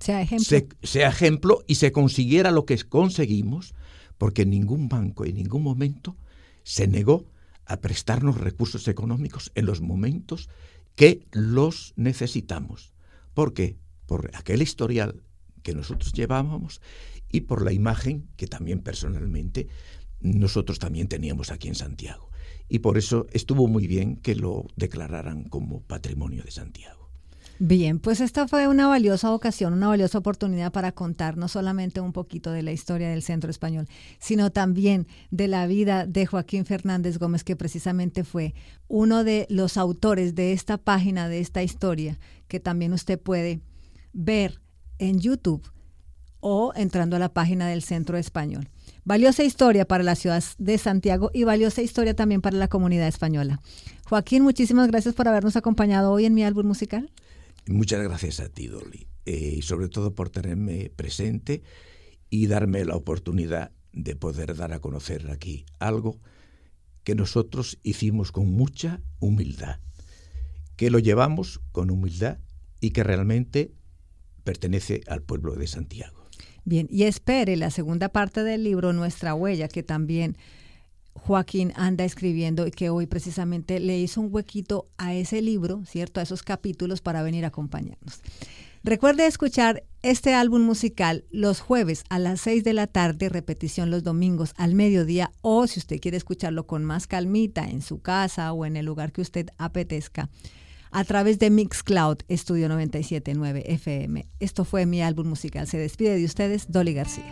[0.00, 0.68] sea ejemplo.
[0.82, 3.74] sea ejemplo y se consiguiera lo que conseguimos
[4.18, 6.16] porque ningún banco en ningún momento
[6.62, 7.26] se negó
[7.64, 10.48] a prestarnos recursos económicos en los momentos
[10.94, 12.92] que los necesitamos.
[13.34, 13.76] ¿Por qué?
[14.06, 15.22] Por aquel historial
[15.62, 16.80] que nosotros llevábamos
[17.30, 19.68] y por la imagen que también personalmente
[20.20, 22.30] nosotros también teníamos aquí en Santiago.
[22.68, 27.05] Y por eso estuvo muy bien que lo declararan como patrimonio de Santiago.
[27.58, 32.12] Bien, pues esta fue una valiosa ocasión, una valiosa oportunidad para contar no solamente un
[32.12, 33.88] poquito de la historia del Centro Español,
[34.18, 38.54] sino también de la vida de Joaquín Fernández Gómez, que precisamente fue
[38.88, 43.60] uno de los autores de esta página, de esta historia, que también usted puede
[44.12, 44.60] ver
[44.98, 45.62] en YouTube
[46.40, 48.68] o entrando a la página del Centro Español.
[49.04, 53.60] Valiosa historia para la ciudad de Santiago y valiosa historia también para la comunidad española.
[54.04, 57.10] Joaquín, muchísimas gracias por habernos acompañado hoy en mi álbum musical.
[57.68, 61.62] Muchas gracias a ti, Dolly, eh, y sobre todo por tenerme presente
[62.30, 66.20] y darme la oportunidad de poder dar a conocer aquí algo
[67.02, 69.80] que nosotros hicimos con mucha humildad,
[70.76, 72.38] que lo llevamos con humildad
[72.80, 73.72] y que realmente
[74.44, 76.24] pertenece al pueblo de Santiago.
[76.64, 80.36] Bien, y espere la segunda parte del libro, Nuestra Huella, que también
[81.16, 86.20] Joaquín anda escribiendo y que hoy precisamente le hizo un huequito a ese libro, ¿cierto?
[86.20, 88.20] A esos capítulos para venir a acompañarnos.
[88.84, 94.04] Recuerde escuchar este álbum musical los jueves a las 6 de la tarde, repetición los
[94.04, 98.64] domingos al mediodía o si usted quiere escucharlo con más calmita en su casa o
[98.64, 100.28] en el lugar que usted apetezca,
[100.92, 104.24] a través de Mixcloud Estudio 979 FM.
[104.38, 105.66] Esto fue mi álbum musical.
[105.66, 107.24] Se despide de ustedes, Dolly García.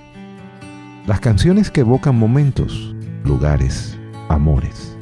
[1.07, 3.99] Las canciones que evocan momentos lugares,
[4.29, 4.97] amores,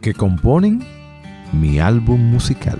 [0.00, 0.80] que componen
[1.52, 2.78] mi álbum musical.